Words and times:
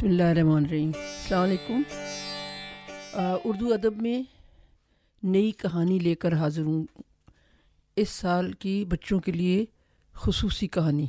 بسم 0.00 0.08
اللہ 0.08 0.22
الرحمن 0.22 0.64
الرحیم 0.64 0.90
السلام 0.94 1.42
علیکم 1.42 1.82
اردو 3.44 3.74
ادب 3.74 4.02
میں 4.02 4.22
نئی 5.22 5.50
کہانی 5.50 5.98
لے 5.98 6.14
کر 6.14 6.34
حاضر 6.34 6.62
ہوں۔ 6.62 6.84
اس 7.96 8.08
سال 8.08 8.52
کی 8.52 8.84
بچوں 8.84 9.20
کے 9.20 9.32
لیے 9.32 9.64
خصوصی 10.12 10.66
کہانی۔ 10.68 11.06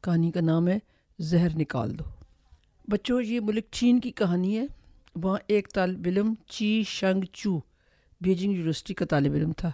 کہانی 0.00 0.30
کا 0.30 0.40
نام 0.40 0.68
ہے 0.68 0.78
زہر 1.18 1.48
نکال 1.56 1.98
دو۔ 1.98 2.04
بچوں، 2.88 3.22
یہ 3.22 3.40
ملک 3.40 3.64
چین 3.70 4.00
کی 4.00 4.10
کہانی 4.10 4.58
ہے۔ 4.58 4.66
وہاں 5.14 5.38
ایک 5.46 5.72
طالب 5.74 6.02
علم 6.06 6.34
چی 6.46 6.82
شنگ 6.86 7.24
چو، 7.32 7.60
بیجنگ 8.20 8.52
یونیورسٹی 8.52 8.94
کا 8.94 9.06
طالب 9.06 9.32
علم 9.32 9.52
تھا۔ 9.52 9.70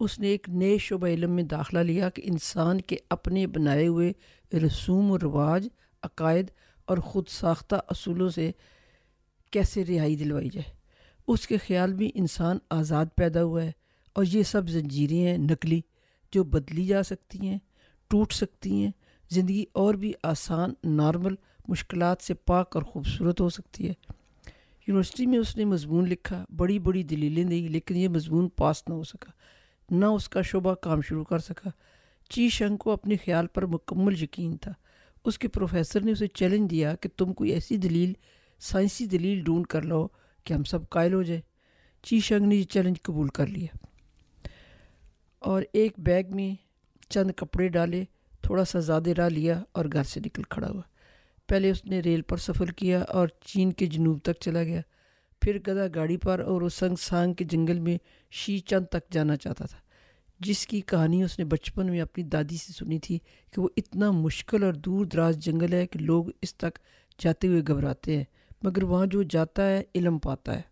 اس 0.00 0.18
نے 0.18 0.28
ایک 0.28 0.48
نئے 0.48 0.78
شعبہ 0.78 1.06
علم 1.06 1.30
میں 1.30 1.42
داخلہ 1.42 1.78
لیا 1.78 2.10
کہ 2.10 2.22
انسان 2.24 2.80
کے 2.80 2.96
اپنے 3.10 3.46
بنائے 3.46 3.86
ہوئے 3.86 4.12
رسوم 4.66 5.10
و 5.10 5.18
رواج، 5.18 5.68
عقائد 6.02 6.46
اور 6.86 6.98
خود 6.98 7.28
ساختہ 7.28 7.76
اصولوں 7.88 8.30
سے 8.30 8.50
کیسے 9.50 9.84
رہائی 9.84 10.16
دلوائی 10.16 10.48
جائے۔ 10.48 10.76
اس 11.28 11.46
کے 11.46 11.56
خیال 11.56 11.92
میں 11.92 12.08
انسان 12.14 12.58
آزاد 12.70 13.06
پیدا 13.16 13.44
ہوا 13.44 13.62
ہے 13.62 13.72
اور 14.12 14.24
یہ 14.32 14.42
سب 14.42 14.68
زنجیریں 14.68 15.26
ہیں، 15.26 15.38
نقلی، 15.38 15.80
جو 16.32 16.44
بدلی 16.44 16.86
جا 16.86 17.02
سکتی 17.02 17.48
ہیں، 17.48 17.58
ٹوٹ 18.08 18.32
سکتی 18.32 18.84
ہیں۔ 18.84 18.90
زندگی 19.30 19.64
اور 19.72 19.94
بھی 19.94 20.12
آسان، 20.22 20.74
نارمل 20.84 21.34
مشکلات 21.68 22.22
سے 22.22 22.34
پاک 22.34 22.76
اور 22.76 22.82
خوبصورت 22.82 23.40
ہو 23.40 23.48
سکتی 23.48 23.88
ہے۔ 23.88 23.94
یونیورسٹی 24.86 25.26
میں 25.26 25.38
اس 25.38 25.56
نے 25.56 25.64
مضمون 25.64 26.08
لکھا، 26.08 26.44
بڑی 26.56 26.78
بڑی 26.78 27.02
دلیلیں 27.02 27.44
دی 27.44 27.68
لیکن 27.68 27.96
یہ 27.96 28.08
مضمون 28.08 28.48
پاس 28.48 28.88
نہ 28.88 28.94
ہو 28.94 29.02
سکا، 29.02 29.30
نہ 29.90 30.06
اس 30.06 30.28
کا 30.28 30.42
شعبہ 30.42 30.74
کام 30.74 31.00
شروع 31.00 31.24
کر 31.24 31.38
سکا۔ 31.38 31.70
چی 32.28 32.48
شنگ 32.48 32.76
کو 32.76 32.90
اپنے 32.90 33.16
خیال 33.16 33.46
پر 33.46 33.66
مکمل 33.66 34.22
یقین 34.22 34.56
تھا۔ 34.56 34.72
اس 35.24 35.38
کے 35.38 35.48
پروفیسر 35.48 36.00
نے 36.00 36.12
اسے 36.12 36.26
چیلنج 36.26 36.70
دیا 36.70 36.94
کہ 36.94 37.08
تم 37.16 37.32
کوئی 37.32 37.50
ایسی 37.50 37.76
دلیل، 37.76 38.12
سائنسی 38.60 39.06
دلیل 39.06 39.44
ڈھونڈ 39.44 39.66
کر 39.66 39.82
لو 39.82 40.08
کہ 40.44 40.54
ہم 40.54 40.64
سب 40.64 40.88
قائل 40.88 41.14
ہو 41.14 41.22
جائیں۔ 41.22 41.42
چی 42.02 42.20
شنگ 42.20 42.46
نے 42.46 42.56
یہ 42.56 42.62
چیلنج 42.62 43.02
قبول 43.02 43.28
کر 43.28 43.46
لیا۔ 43.46 43.76
اور 45.38 45.62
ایک 45.72 45.92
بیگ 45.98 46.24
میں 46.30 46.54
چند 47.08 47.30
کپڑے 47.36 47.68
ڈالے، 47.68 48.04
تھوڑا 48.42 48.64
سا 48.64 48.80
زیادہ 48.80 49.10
راہ 49.10 49.28
لیا 49.28 49.62
اور 49.72 49.84
گھر 49.92 50.02
سے 50.02 50.20
نکل 50.20 50.42
کھڑا 50.42 50.68
ہوا۔ 50.68 50.82
پہلے 51.48 51.70
اس 51.70 51.84
نے 51.84 52.00
ریل 52.00 52.22
پر 52.22 52.36
سفر 52.36 52.66
کیا 52.66 53.02
اور 53.02 53.28
چین 53.40 53.72
کے 53.72 53.86
جنوب 53.86 54.18
تک 54.22 54.40
چلا 54.40 54.62
گیا۔ 54.62 54.80
پھر 55.40 55.58
گدا 55.66 55.86
گاڑی 55.94 56.16
پر 56.16 56.40
اور 56.40 56.62
وہ 56.62 56.68
سنگ 56.68 56.96
سانگ 56.96 57.34
کے 57.34 57.44
جنگل 57.44 57.78
میں 57.78 57.98
شی 58.30 58.58
چند 58.58 58.86
تک 58.86 59.12
جانا 59.12 59.36
چاہتا 59.36 59.66
تھا۔ 59.66 59.78
جس 60.40 60.66
کی 60.66 60.80
کہانی 60.80 61.22
اس 61.22 61.38
نے 61.38 61.44
بچپن 61.44 61.86
میں 61.86 62.00
اپنی 62.00 62.24
دادی 62.24 62.56
سے 62.56 62.72
سنی 62.72 62.98
تھی 62.98 63.18
کہ 63.52 63.60
وہ 63.60 63.68
اتنا 63.76 64.10
مشکل 64.10 64.62
اور 64.62 64.72
دور 64.72 65.04
دراز 65.04 65.38
جنگل 65.38 65.72
ہے 65.72 65.86
کہ 65.86 65.98
لوگ 65.98 66.24
اس 66.42 66.54
تک 66.54 66.78
جاتے 67.18 67.48
ہوئے 67.48 67.62
گھبراتے 67.66 68.16
ہیں، 68.16 68.24
مگر 68.62 68.82
وہاں 68.82 69.06
جو 69.06 69.22
جاتا 69.22 69.66
ہے، 69.66 69.82
علم 69.94 70.18
پاتا 70.18 70.56
ہے۔ 70.56 70.62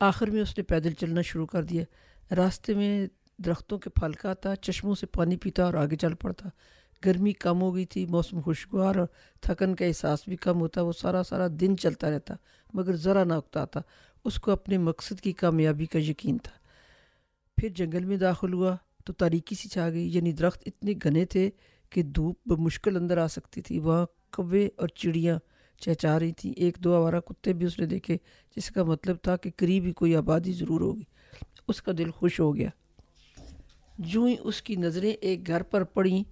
آخر 0.00 0.30
میں 0.30 0.42
اس 0.42 0.58
نے 0.58 0.64
پیدل 0.64 0.92
چلنا 0.92 1.22
شروع 1.22 1.46
کر 1.46 1.62
دیا۔ 1.62 1.84
راستے 2.34 2.74
میں 2.74 3.06
درختوں 3.38 3.78
کے 3.78 3.90
پھل 3.90 4.12
کھاتا 4.12 4.56
چشموں 4.56 4.94
سے 4.94 5.06
پانی 5.06 5.36
پیتا 5.36 5.64
اور 5.64 5.74
آگے 5.74 5.96
چل 5.96 6.14
پڑتا۔ 6.14 6.48
گرمی 7.04 7.32
کم 7.32 7.60
ہو 7.60 7.74
گئی 7.74 7.84
تھی، 7.84 8.06
موسم 8.06 8.40
خوشگوار 8.40 8.96
اور 8.96 9.06
تھکن 9.40 9.74
کا 9.74 9.84
احساس 9.84 10.18
بھی 10.28 10.36
کم 10.36 10.60
ہوتا۔ 10.60 10.82
وہ 10.82 10.92
سارا 10.92 11.22
سارا 11.22 11.46
دن 11.60 11.76
چلتا 11.76 12.10
رہتا، 12.10 12.34
مگر 12.74 12.96
ذرا 12.96 13.24
نہ 13.24 13.34
اکتا 13.34 13.64
تھا 13.64 13.82
اس 14.24 14.34
کو 14.34 14.50
اپنے 14.50 14.78
مقصد 14.78 15.20
کی 15.20 15.32
کامیابی 15.32 15.86
کا 15.86 15.98
یقین 15.98 16.38
تھا۔ 16.38 16.65
پھر 17.56 17.68
جنگل 17.68 18.04
میں 18.04 18.16
داخل 18.16 18.52
ہوا 18.52 18.76
تو 19.04 19.12
تاریکی 19.12 19.54
سی 19.54 19.68
چھا 19.68 19.90
گئی 19.90 20.16
یعنی 20.16 20.32
درخت 20.32 20.62
اتنے 20.66 20.92
گھنے 21.02 21.24
تھے 21.24 21.50
کہ 21.90 22.02
دھوپ 22.02 22.36
بمشکل 22.46 22.96
اندر 22.96 23.18
آ 23.18 23.26
سکتی 23.26 23.62
تھی۔ 23.62 23.78
وہاں 23.78 24.06
کوے 24.32 24.68
اور 24.76 24.88
چڑیاں 24.88 25.38
چہچا 25.80 26.18
رہی 26.20 26.32
تھیں۔ 26.32 26.52
ایک 26.56 26.76
دو 26.78 26.94
آوارہ 26.94 27.20
کتے 27.20 27.52
بھی 27.52 27.66
اس 27.66 27.78
نے 27.78 27.86
دیکھے، 27.86 28.16
جس 28.56 28.70
کا 28.70 28.84
مطلب 28.84 29.16
تھا 29.22 29.36
کہ 29.36 29.50
قریب 29.56 29.84
ہی 29.84 29.92
کوئی 29.92 30.16
آبادی 30.16 30.52
ضرور 30.52 30.80
ہوگی۔ 30.80 31.02
اس 31.68 31.82
کا 31.82 31.92
دل 31.98 32.10
خوش 32.10 32.40
ہو 32.40 32.56
گیا۔ 32.56 32.68
جو 33.98 34.24
ہی 34.24 34.36
اس 34.40 34.62
کی 34.62 34.76
نظریں 34.76 35.10
ایک 35.10 35.46
گھر 35.46 35.62
پر 35.62 35.84
پڑیں 35.84 36.22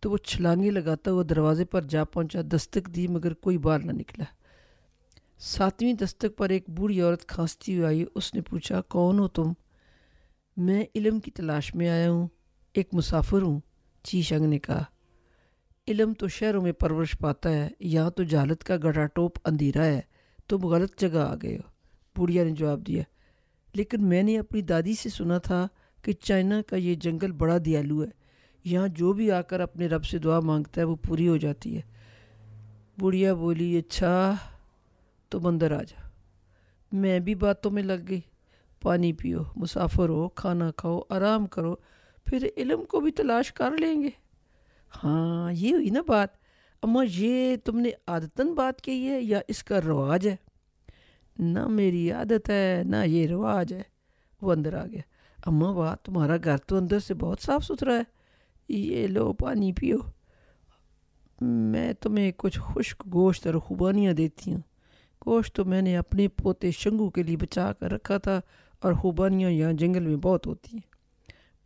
تو 0.00 0.10
وہ 0.10 0.16
چھلانگیں 0.16 0.70
لگاتا 0.70 1.10
ہوا 1.10 1.22
دروازے 1.30 1.64
پر 1.64 1.82
جا 1.82 2.04
پہنچا۔ 2.04 2.40
دستک 2.52 2.94
دی 2.94 3.08
مگر 3.08 3.34
کوئی 3.34 3.58
بار 3.58 3.78
نہ 3.78 3.92
نکلا۔ 3.92 4.24
ساتویں 5.38 5.92
دستک 5.92 6.36
پر 6.36 6.50
ایک 6.50 6.70
بوڑھی 6.70 7.00
عورت 7.00 7.26
کھانستی 7.26 7.74
ہوئی 7.74 7.86
آئی۔ 7.86 8.04
اس 8.14 8.34
نے 8.34 8.40
پوچھا، 8.40 8.80
کون 8.80 9.18
ہو 9.18 9.28
تم؟ 9.28 9.52
میں 10.62 10.84
علم 10.94 11.20
کی 11.20 11.30
تلاش 11.30 11.74
میں 11.74 11.88
آیا 11.88 12.10
ہوں۔ 12.10 12.28
ایک 12.74 12.88
مسافر 12.92 13.42
ہوں، 13.42 13.60
چی 14.02 14.22
شنگ 14.22 14.44
نے 14.44 14.58
کہا۔ 14.58 14.84
علم 15.88 16.12
تو 16.14 16.28
شہروں 16.28 16.62
میں 16.62 16.72
پرورش 16.72 17.18
پاتا 17.20 17.50
ہے، 17.50 17.68
یہاں 17.80 18.10
تو 18.10 18.22
جہالت 18.22 18.64
کا 18.64 18.76
گڑا 18.82 19.06
ٹوپ 19.06 19.38
اندھیرا 19.44 19.84
ہے۔ 19.84 20.00
تم 20.48 20.64
غلط 20.64 21.00
جگہ 21.00 21.18
آ 21.18 21.34
گئے 21.42 21.56
ہو۔ 21.56 21.70
بوڑھیا 22.16 22.44
نے 22.44 22.50
جواب 22.50 22.86
دیا۔ 22.86 23.02
لیکن 23.74 24.04
میں 24.04 24.22
نے 24.22 24.38
اپنی 24.38 24.62
دادی 24.62 24.94
سے 24.94 25.08
سنا 25.08 25.38
تھا 25.38 25.68
کہ 26.02 26.12
چائنا 26.12 26.62
کا 26.62 26.76
یہ 26.76 26.94
جنگل 26.94 27.32
بڑا 27.32 27.56
دیالو 27.64 28.04
ہے۔ 28.04 28.08
یہاں 28.64 28.88
جو 28.88 29.12
بھی 29.12 29.30
آ 29.30 29.42
کر 29.42 29.60
اپنے 29.60 29.86
رب 29.86 30.04
سے 30.04 30.18
دعا 30.18 30.40
مانگتا 30.40 30.80
ہے، 30.80 30.86
وہ 30.86 30.96
پوری 30.96 31.28
ہو 31.28 31.36
جاتی 31.36 31.76
ہے۔ 31.76 31.82
بوڑھیا 32.98 33.34
بولی 33.34 33.78
اچھا 33.78 34.34
تو 35.28 35.48
اندر 35.48 35.72
آ 35.72 35.82
جا۔ 35.82 36.08
میں 36.92 37.18
بھی 37.18 37.34
باتوں 37.34 37.70
میں 37.70 37.82
لگ 37.82 38.02
گئی۔ 38.08 38.20
پانی 38.82 39.12
پیو، 39.12 39.38
مسافر 39.56 40.08
ہو، 40.08 40.28
کھانا 40.28 40.70
کھاؤ، 40.70 41.00
آرام 41.08 41.46
کرو، 41.46 41.74
پھر 42.24 42.48
علم 42.56 42.84
کو 42.84 43.00
بھی 43.00 43.10
تلاش 43.10 43.52
کر 43.52 43.70
لیں 43.70 44.02
گے۔ 44.02 44.08
ہاں 45.04 45.52
یہ 45.52 45.74
ہوئی 45.74 45.90
نا 45.90 46.00
بات۔ 46.06 46.28
اماں 46.82 47.04
یہ 47.08 47.56
تم 47.56 47.78
نے 47.78 47.90
عادتاً 48.06 48.54
بات 48.54 48.80
کی 48.80 49.08
ہے 49.08 49.20
یا 49.20 49.40
اس 49.48 49.64
کا 49.64 49.80
رواج 49.80 50.28
ہے؟ 50.28 50.36
نہ 51.38 51.68
میری 51.68 52.10
عادت 52.10 52.50
ہے، 52.50 52.82
نہ 52.84 52.96
یہ 53.06 53.26
رواج 53.26 53.72
ہے۔ 53.72 53.82
وہ 54.42 54.52
اندر 54.52 54.74
آ 54.74 54.86
گیا۔ 54.86 55.00
اماں 55.46 55.74
بات 55.74 56.02
تمہارا 56.02 56.36
گھر 56.44 56.56
تو 56.56 56.76
اندر 56.76 56.98
سے 56.98 57.14
بہت 57.14 57.40
صاف 57.40 57.64
ستھرا 57.64 57.94
ہے۔ 57.94 58.02
یہ 58.68 59.06
لو، 59.06 59.32
پانی 59.32 59.72
پیو۔ 59.72 59.96
میں 61.40 61.92
تمہیں 61.92 62.32
کچھ 62.36 62.60
خشک 62.60 63.02
گوشت 63.12 63.46
اور 63.46 63.54
خوبانیاں 63.54 64.12
دیتی 64.12 64.52
ہوں۔ 64.52 64.60
گوشت 65.26 65.56
تو 65.56 65.64
میں 65.64 65.82
نے 65.82 65.96
اپنے 65.96 66.28
پوتے 66.28 66.70
شنگو 66.70 67.10
کے 67.10 67.22
لیے 67.22 67.36
بچا 67.36 67.72
کر 67.72 67.92
رکھا 67.92 68.18
تھا۔ 68.18 68.40
اور 68.80 68.92
خوبانیاں 68.92 69.50
یہاں 69.50 69.72
جنگل 69.72 70.06
میں 70.06 70.16
بہت 70.16 70.46
ہوتی 70.46 70.76
ہیں۔ 70.76 70.90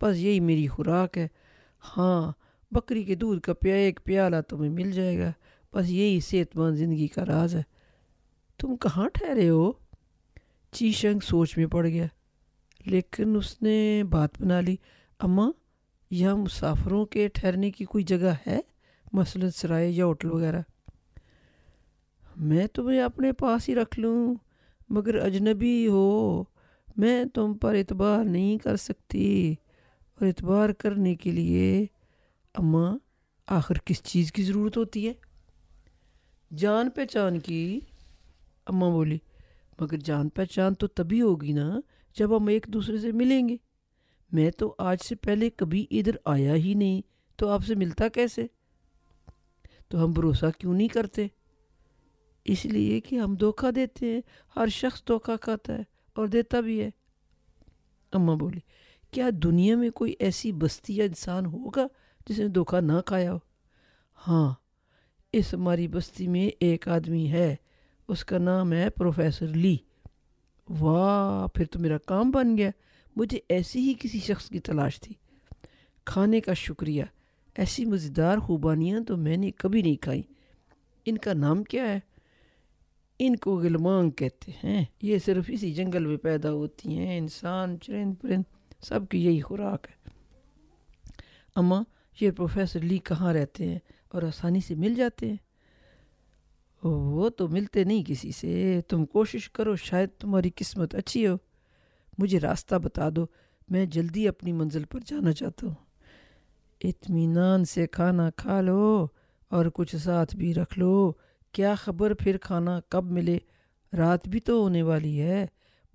بس 0.01 0.17
یہی 0.17 0.39
میری 0.39 0.67
خوراک 0.67 1.17
ہے۔ 1.17 1.27
ہاں 1.97 2.31
بکری 2.71 3.03
کے 3.03 3.15
دودھ 3.15 3.41
کا 3.41 3.53
پیا 3.53 3.75
ایک 3.75 3.99
پیالہ 4.03 4.35
تمہیں 4.49 4.71
مل 4.71 4.91
جائے 4.91 5.19
گا۔ 5.19 5.31
بس 5.73 5.89
یہی 5.89 6.19
صحت 6.19 6.57
مند 6.57 6.75
زندگی 6.75 7.07
کا 7.07 7.25
راز 7.25 7.55
ہے۔ 7.55 7.63
تم 8.57 8.75
کہاں 8.75 9.09
ٹھہرے 9.13 9.49
ہو؟ 9.49 9.71
چی 10.71 10.91
شنگ 10.91 11.19
سوچ 11.19 11.57
میں 11.57 11.65
پڑ 11.65 11.87
گیا۔ 11.87 12.05
لیکن 12.85 13.35
اس 13.35 13.61
نے 13.61 14.03
بات 14.09 14.41
بنا 14.41 14.61
لی۔ 14.61 14.75
اماں، 15.19 15.51
یہاں 16.11 16.35
مسافروں 16.35 17.05
کے 17.05 17.27
ٹھہرنے 17.27 17.71
کی 17.71 17.85
کوئی 17.85 18.03
جگہ 18.03 18.33
ہے؟ 18.47 18.59
مثلاً 19.13 19.49
سرائے 19.49 19.89
یا 19.89 20.05
ہوٹل 20.05 20.31
وغیرہ۔ 20.31 20.61
میں 22.37 22.67
تمہیں 22.67 23.01
اپنے 23.01 23.31
پاس 23.31 23.69
ہی 23.69 23.75
رکھ 23.75 23.99
لوں، 23.99 24.35
مگر 24.89 25.15
اجنبی 25.15 25.87
ہو۔ 25.87 26.43
میں 26.97 27.25
تم 27.25 27.53
پر 27.53 27.75
اعتبار 27.75 28.23
نہیں 28.23 28.57
کر 28.57 28.75
سکتی 28.75 29.55
اور 30.15 30.27
اعتبار 30.27 30.69
کرنے 30.69 31.15
کے 31.15 31.31
لیے 31.31 31.85
اماں 32.53 32.97
آخر 33.47 33.75
کس 33.85 34.03
چیز 34.03 34.31
کی 34.31 34.43
ضرورت 34.43 34.77
ہوتی 34.77 35.07
ہے؟ 35.07 35.13
جان 36.55 36.89
پہچان 36.89 37.39
کی 37.39 37.79
اماں 38.65 38.91
بولی، 38.91 39.17
مگر 39.79 39.97
جان 39.97 40.29
پہچان 40.29 40.73
تو 40.73 40.87
تبھی 40.87 41.21
ہوگی 41.21 41.51
نا 41.51 41.79
جب 42.15 42.37
ہم 42.37 42.47
ایک 42.47 42.65
دوسرے 42.67 42.97
سے 42.97 43.11
ملیں 43.11 43.49
گے۔ 43.49 43.57
میں 44.31 44.51
تو 44.51 44.75
آج 44.77 44.97
سے 45.01 45.15
پہلے 45.15 45.49
کبھی 45.49 45.85
ادھر 45.91 46.15
آیا 46.25 46.55
ہی 46.55 46.73
نہیں، 46.73 47.01
تو 47.35 47.49
آپ 47.49 47.65
سے 47.65 47.75
ملتا 47.75 48.07
کیسے؟ 48.07 48.47
تو 49.87 50.05
ہم 50.05 50.11
بھروسہ 50.11 50.45
کیوں 50.59 50.73
نہیں 50.73 50.87
کرتے؟ 50.87 51.27
اس 52.45 52.65
لیے 52.65 52.99
کہ 52.99 53.15
ہم 53.15 53.35
دھوکہ 53.35 53.71
دیتے 53.71 54.13
ہیں، 54.13 54.21
ہر 54.55 54.67
شخص 54.67 55.07
دھوکہ 55.07 55.37
کھاتا 55.37 55.73
ہے۔ 55.73 55.94
اور 56.15 56.27
دیتا 56.27 56.59
بھی 56.59 56.81
ہے۔ 56.81 56.89
اماں 58.11 58.35
بولی، 58.35 58.59
کیا 59.11 59.29
دنیا 59.43 59.75
میں 59.75 59.89
کوئی 59.89 60.13
ایسی 60.19 60.51
بستی 60.51 60.95
یا 60.95 61.03
انسان 61.03 61.45
ہوگا 61.45 61.87
جس 62.27 62.39
نے 62.39 62.47
دھوکہ 62.47 62.81
نہ 62.81 63.01
کھایا 63.05 63.33
ہو؟ 63.33 63.39
ہاں 64.27 64.53
اس 65.33 65.53
ہماری 65.53 65.87
بستی 65.87 66.27
میں 66.27 66.49
ایک 66.59 66.87
آدمی 66.87 67.31
ہے، 67.31 67.55
اس 68.07 68.25
کا 68.25 68.37
نام 68.37 68.73
ہے 68.73 68.89
پروفیسر 68.89 69.47
لی۔ 69.47 69.77
واہ، 70.79 71.47
پھر 71.47 71.65
تو 71.65 71.79
میرا 71.79 71.97
کام 71.97 72.31
بن 72.31 72.57
گیا۔ 72.57 72.69
مجھے 73.15 73.39
ایسی 73.49 73.79
ہی 73.79 73.93
کسی 73.99 74.19
شخص 74.19 74.49
کی 74.49 74.59
تلاش 74.59 74.99
تھی۔ 74.99 75.15
کھانے 76.05 76.41
کا 76.41 76.53
شکریہ۔ 76.53 77.03
ایسی 77.55 77.85
مزیدار 77.85 78.37
خوبانیاں 78.37 78.99
تو 78.99 79.17
میں 79.17 79.37
نے 79.37 79.51
کبھی 79.51 79.81
نہیں 79.81 79.95
کھائیں۔ 79.95 80.21
ان 81.05 81.17
کا 81.17 81.33
نام 81.33 81.63
کیا 81.63 81.83
ہے؟ 81.83 81.99
ان 83.19 83.35
کو 83.35 83.57
غلمانگ 83.57 84.09
کہتے 84.09 84.51
ہیں۔ 84.63 84.85
یہ 85.01 85.17
صرف 85.25 85.45
اسی 85.47 85.73
جنگل 85.73 86.05
میں 86.05 86.17
پیدا 86.17 86.51
ہوتی 86.51 86.97
ہیں، 86.97 87.17
انسان، 87.17 87.79
چرند 87.79 88.13
پرند، 88.21 88.43
سب 88.81 88.99
کی 89.09 89.25
یہی 89.25 89.41
خوراک 89.41 89.87
ہے۔ 89.89 90.09
اماں 91.55 91.83
یہ 92.21 92.31
پروفیسر 92.31 92.79
لی 92.79 92.97
کہاں 92.97 93.33
رہتے 93.33 93.69
ہیں 93.69 93.79
اور 94.09 94.23
آسانی 94.23 94.61
سے 94.61 94.75
مل 94.75 94.95
جاتے 94.95 95.29
ہیں؟ 95.29 95.37
وہ 96.83 97.29
تو 97.29 97.47
ملتے 97.47 97.83
نہیں 97.83 98.03
کسی 98.07 98.31
سے۔ 98.31 98.81
تم 98.87 99.05
کوشش 99.05 99.49
کرو، 99.49 99.75
شاید 99.75 100.09
تمہاری 100.19 100.49
قسمت 100.55 100.95
اچھی 100.95 101.27
ہو۔ 101.27 101.35
مجھے 102.17 102.39
راستہ 102.39 102.75
بتا 102.75 103.09
دو، 103.15 103.25
میں 103.69 103.85
جلدی 103.85 104.27
اپنی 104.27 104.51
منزل 104.51 104.83
پر 104.83 104.99
جانا 105.05 105.31
چاہتا 105.31 105.67
ہوں۔ 105.67 105.75
اطمینان 106.83 107.65
سے 107.65 107.87
کھانا 107.87 108.29
کھا 108.29 108.61
لو 108.61 109.07
اور 109.49 109.65
کچھ 109.73 109.95
ساتھ 109.95 110.35
بھی 110.35 110.53
رکھ 110.53 110.79
لو۔ 110.79 111.11
کیا 111.55 111.75
خبر 111.75 112.13
پھر 112.13 112.37
کھانا 112.37 112.79
کب 112.89 113.11
ملے؟ 113.11 113.37
رات 113.97 114.27
بھی 114.27 114.39
تو 114.39 114.63
ہونے 114.63 114.81
والی 114.81 115.21
ہے۔ 115.21 115.45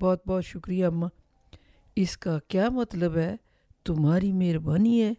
بہت 0.00 0.28
بہت 0.28 0.44
شکریہ، 0.44 0.86
اماں۔ 0.86 1.08
اس 1.96 2.18
کا 2.18 2.38
کیا 2.48 2.68
مطلب 2.68 3.16
ہے؟ 3.16 3.36
تمہاری 3.84 4.32
مہربانی 4.32 5.02
ہے۔ 5.02 5.12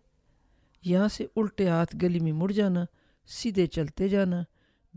یہاں 0.86 1.08
سے 1.08 1.26
الٹے 1.36 1.70
ہاتھ 1.70 1.96
گلی 2.02 2.20
میں 2.20 2.32
مڑ 2.32 2.52
جانا، 2.52 2.86
سیدھے 3.28 3.66
چلتے 3.66 4.08
جانا۔ 4.08 4.44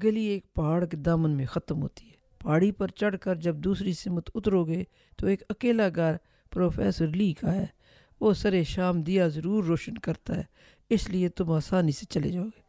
گلی 0.04 0.24
ایک 0.24 0.54
پہاڑ 0.54 0.84
کے 0.84 0.96
دامن 0.96 1.30
میں 1.30 1.46
ختم 1.46 1.82
ہوتی 1.82 2.06
ہے۔ 2.06 2.14
پہاڑی 2.38 2.72
پر 2.72 2.88
چڑھ 2.88 3.16
کر 3.18 3.34
جب 3.34 3.56
دوسری 3.56 3.92
سمت 3.92 4.30
اترو 4.34 4.64
گے 4.64 4.84
تو 5.16 5.26
ایک 5.26 5.42
اکیلا 5.48 5.88
گھر 5.94 6.16
پروفیسر 6.50 7.06
لی 7.06 7.32
کا 7.32 7.54
ہے۔ 7.54 7.66
وہ 8.20 8.32
سر 8.32 8.62
شام 8.62 9.02
دیا 9.02 9.28
ضرور 9.28 9.64
روشن 9.64 9.98
کرتا 9.98 10.36
ہے، 10.36 10.42
اس 10.90 11.10
لیے 11.10 11.28
تم 11.28 11.52
آسانی 11.52 11.92
سے 11.92 12.06
چلے 12.06 12.28
جاؤ 12.28 12.44
گے۔ 12.44 12.63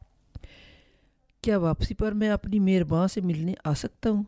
کیا 1.46 1.58
واپسی 1.58 1.94
پر 1.94 2.12
میں 2.12 2.30
اپنی 2.30 2.60
مہربان 2.60 3.08
سے 3.08 3.22
ملنے 3.22 3.54
آ 3.66 3.74
سکتا 3.74 4.10
ہوں؟ 4.10 4.24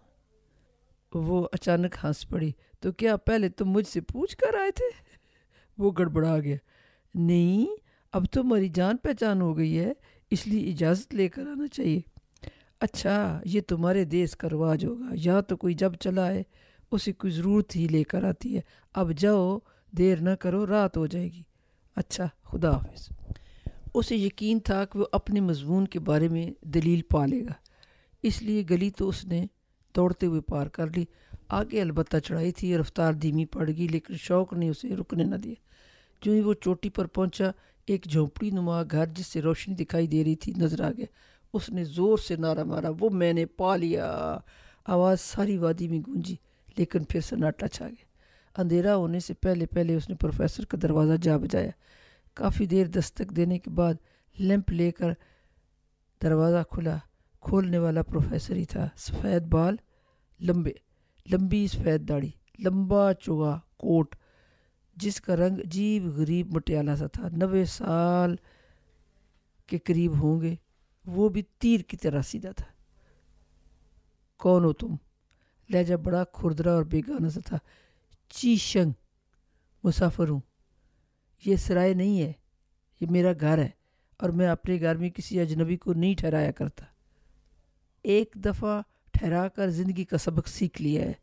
وہ 1.13 1.47
اچانک 1.51 1.95
ہنس 2.03 2.29
پڑی۔ 2.29 2.51
تو 2.79 2.91
کیا 2.91 3.17
پہلے 3.17 3.49
تم 3.49 3.69
مجھ 3.69 3.87
سے 3.87 4.01
پوچھ 4.01 4.37
کر 4.37 4.59
آئے 4.59 4.71
تھے؟ 4.71 5.03
وہ 5.77 5.91
گڑبڑا 5.99 6.39
گیا۔ 6.39 6.55
نہیں، 7.15 7.65
اب 8.11 8.25
تو 8.31 8.43
میری 8.43 8.69
جان 8.69 8.97
پہچان 8.97 9.41
ہو 9.41 9.57
گئی 9.57 9.79
ہے، 9.79 9.93
اس 10.31 10.47
لیے 10.47 10.71
اجازت 10.71 11.15
لے 11.15 11.27
کر 11.27 11.41
آنا 11.41 11.67
چاہیے۔ 11.67 12.01
اچھا 12.79 13.41
یہ 13.45 13.61
تمہارے 13.61 14.03
دیس 14.03 14.35
کا 14.35 14.47
رواج 14.51 14.85
ہوگا۔ 14.85 15.09
یا 15.13 15.41
تو 15.41 15.57
کوئی 15.57 15.73
جب 15.73 15.93
چلا 15.93 16.27
ہے 16.27 16.43
اسے 16.91 17.11
کوئی 17.11 17.33
ضرورت 17.33 17.75
ہی 17.75 17.87
لے 17.87 18.03
کر 18.03 18.23
آتی 18.23 18.55
ہے۔ 18.55 18.61
اب 18.93 19.11
جاؤ، 19.17 19.59
دیر 19.91 20.21
نہ 20.21 20.29
کرو، 20.29 20.67
رات 20.67 20.97
ہو 20.97 21.05
جائے 21.05 21.27
گی۔ 21.27 21.43
اچھا 21.95 22.27
خدا 22.43 22.71
حافظ۔ 22.71 23.09
اسے 23.99 24.15
یقین 24.15 24.59
تھا 24.59 24.85
کہ 24.85 24.99
وہ 24.99 25.05
اپنے 25.11 25.39
مضمون 25.39 25.87
کے 25.87 25.99
بارے 25.99 26.27
میں 26.27 26.51
دلیل 26.61 27.01
پا 27.01 27.25
لے 27.25 27.41
گا۔ 27.41 27.53
اس 28.23 28.41
لیے 28.41 28.63
گلی 28.69 28.89
تو 28.89 29.09
اس 29.09 29.25
نے 29.25 29.45
دوڑتے 29.95 30.25
ہوئے 30.25 30.41
پار 30.41 30.67
کر 30.67 30.85
لی۔ 30.95 31.05
آگے 31.47 31.81
البتہ 31.81 32.17
چڑھائی 32.17 32.51
تھی، 32.51 32.77
رفتار 32.77 33.13
دھیمی 33.13 33.45
پڑ 33.45 33.69
گئی، 33.77 33.87
لیکن 33.87 34.13
شوق 34.17 34.53
نے 34.53 34.69
اسے 34.69 34.95
رکنے 34.95 35.23
نہ 35.23 35.35
دیا۔ 35.35 35.55
جو 36.21 36.31
ہی 36.31 36.41
وہ 36.41 36.53
چوٹی 36.53 36.89
پر 36.89 37.05
پہنچا، 37.05 37.45
ایک 37.85 38.05
جھونپڑی 38.05 38.49
نما 38.49 38.83
گھر 38.91 39.05
جس 39.05 39.27
سے 39.27 39.41
روشنی 39.41 39.75
دکھائی 39.75 40.07
دے 40.07 40.23
رہی 40.23 40.35
تھی 40.35 40.53
نظر 40.57 40.81
آ 40.81 40.91
گیا۔ 40.97 41.05
اس 41.53 41.69
نے 41.69 41.83
زور 41.83 42.17
سے 42.17 42.35
نعرہ 42.35 42.63
مارا، 42.63 42.89
وہ 42.99 43.09
میں 43.09 43.33
نے 43.33 43.45
پا 43.45 43.75
لیا! 43.75 44.37
آواز 44.85 45.21
ساری 45.21 45.57
وادی 45.57 45.87
میں 45.87 45.99
گونجی، 46.07 46.35
لیکن 46.77 47.03
پھر 47.03 47.21
سناٹا 47.21 47.67
چھا 47.67 47.87
گیا۔ 47.87 48.05
اندھیرا 48.61 48.95
ہونے 48.95 49.19
سے 49.19 49.33
پہلے 49.33 49.65
پہلے 49.65 49.95
اس 49.95 50.09
نے 50.09 50.15
پروفیسر 50.15 50.65
کا 50.65 50.77
دروازہ 50.81 51.13
جا 51.21 51.37
بجایا۔ 51.37 51.71
کافی 52.37 52.65
دیر 52.65 52.85
دستک 52.85 53.35
دینے 53.35 53.59
کے 53.59 53.69
بعد 53.69 53.93
لیمپ 54.39 54.71
لے 54.71 54.91
کر 54.91 55.09
دروازہ 56.21 56.63
کھلا۔ 56.71 56.97
کھولنے 57.39 57.77
والا 57.77 58.03
پروفیسر 58.03 58.55
ہی 58.55 58.65
تھا۔ 58.65 58.89
سفید 58.95 59.43
بال، 59.43 59.75
لمبے، 60.39 60.71
لمبی 61.31 61.67
سفید 61.67 62.09
داڑھی، 62.09 62.31
لمبا 62.59 63.13
چوگا 63.13 63.59
کوٹ، 63.77 64.15
جس 64.95 65.21
کا 65.21 65.35
رنگ 65.35 65.57
عجیب 65.57 66.05
غریب 66.05 66.55
مٹیالہ 66.55 66.91
سا 66.99 67.07
تھا۔ 67.07 67.27
نوے 67.31 67.65
سال 67.65 68.35
کے 69.67 69.77
قریب 69.77 70.21
ہوں 70.21 70.41
گے۔ 70.41 70.55
وہ 71.05 71.29
بھی 71.29 71.41
تیر 71.57 71.79
کی 71.79 71.97
طرح 71.97 72.21
سیدھا 72.21 72.51
تھا۔ 72.51 72.65
کون 74.37 74.63
ہو 74.63 74.73
تم؟ 74.73 74.95
لہجہ 75.69 75.95
بڑا 75.95 76.23
کھردرا 76.33 76.73
اور 76.73 76.83
بیگانہ 76.83 77.29
سا 77.29 77.39
تھا۔ 77.45 77.57
چیشنگ 78.29 78.91
مسافر 79.83 80.29
ہوں۔ 80.29 80.39
یہ 81.45 81.55
سرائے 81.55 81.93
نہیں 81.93 82.21
ہے، 82.21 82.33
یہ 83.01 83.07
میرا 83.09 83.31
گھر 83.39 83.57
ہے 83.57 83.69
اور 84.17 84.29
میں 84.29 84.47
اپنے 84.47 84.79
گھر 84.81 84.95
میں 84.95 85.09
کسی 85.09 85.39
اجنبی 85.39 85.77
کو 85.77 85.93
نہیں 85.93 86.15
ٹھہرایا 86.15 86.51
کرتا۔ 86.51 86.85
ایک 88.03 88.31
دفعہ 88.35 88.81
ٹھہرا 89.13 89.47
کر 89.47 89.69
زندگی 89.69 90.03
کا 90.03 90.17
سبق 90.17 90.47
سیکھ 90.47 90.81
لیا 90.81 91.05
ہے۔ 91.05 91.13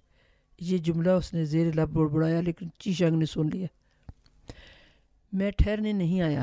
یہ 0.61 0.79
جملہ 0.79 1.11
اس 1.11 1.35
نے 1.35 1.45
زیر 1.45 1.73
لب 1.75 1.89
بڑبڑایا 1.89 2.41
لیکن 2.41 2.69
چیشنگ 2.79 3.19
نے 3.19 3.27
سن 3.27 3.47
لیا۔ 3.53 3.67
میں 5.33 5.51
ٹھہرنے 5.51 5.93
نہیں 5.93 6.21
آیا۔ 6.21 6.43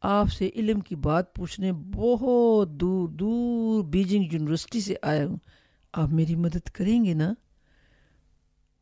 آپ 0.00 0.28
سے 0.28 0.50
علم 0.54 0.80
کی 0.80 0.96
بات 0.96 1.34
پوچھنے 1.34 1.72
بہت 1.72 2.70
دور 2.70 3.08
دور 3.08 3.84
بیجنگ 3.84 4.24
یونیورسٹی 4.32 4.80
سے 4.80 4.94
آیا 5.02 5.26
ہوں۔ 5.26 5.36
آپ 5.92 6.08
میری 6.08 6.34
مدد 6.34 6.68
کریں 6.68 7.04
گے 7.04 7.14
نا؟ 7.14 7.34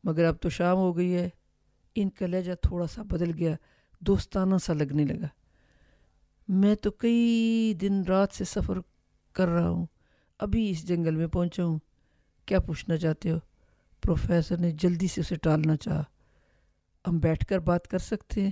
مگر 0.03 0.25
اب 0.25 0.35
تو 0.41 0.49
شام 0.49 0.77
ہو 0.77 0.97
گئی 0.97 1.15
ہے۔ 1.15 1.29
ان 1.95 2.09
کا 2.09 2.27
لہجہ 2.27 2.51
تھوڑا 2.61 2.87
سا 2.87 3.01
بدل 3.03 3.31
گیا۔ 3.37 3.55
دوستانہ 3.99 4.55
سا 4.63 4.73
لگنے 4.73 5.05
لگا۔ 5.05 5.27
میں 6.47 6.75
تو 6.75 6.91
کئی 6.91 7.73
دن 7.81 8.03
رات 8.03 8.29
سے 8.31 8.43
سفر 8.43 8.77
کر 9.33 9.47
رہا 9.47 9.69
ہوں، 9.69 9.85
ابھی 10.39 10.69
اس 10.69 10.87
جنگل 10.87 11.15
میں 11.15 11.27
پہنچا 11.27 11.65
ہوں۔ 11.65 11.79
کیا 12.45 12.59
پوچھنا 12.59 12.97
چاہتے 12.97 13.31
ہو؟ 13.31 13.37
پروفیسر 14.03 14.57
نے 14.57 14.71
جلدی 14.71 15.07
سے 15.07 15.21
اسے 15.21 15.35
ٹالنا 15.35 15.75
چاہا۔ 15.75 16.03
ہم 17.07 17.17
بیٹھ 17.17 17.45
کر 17.45 17.59
بات 17.59 17.87
کر 17.87 17.97
سکتے 17.97 18.41
ہیں؟ 18.41 18.51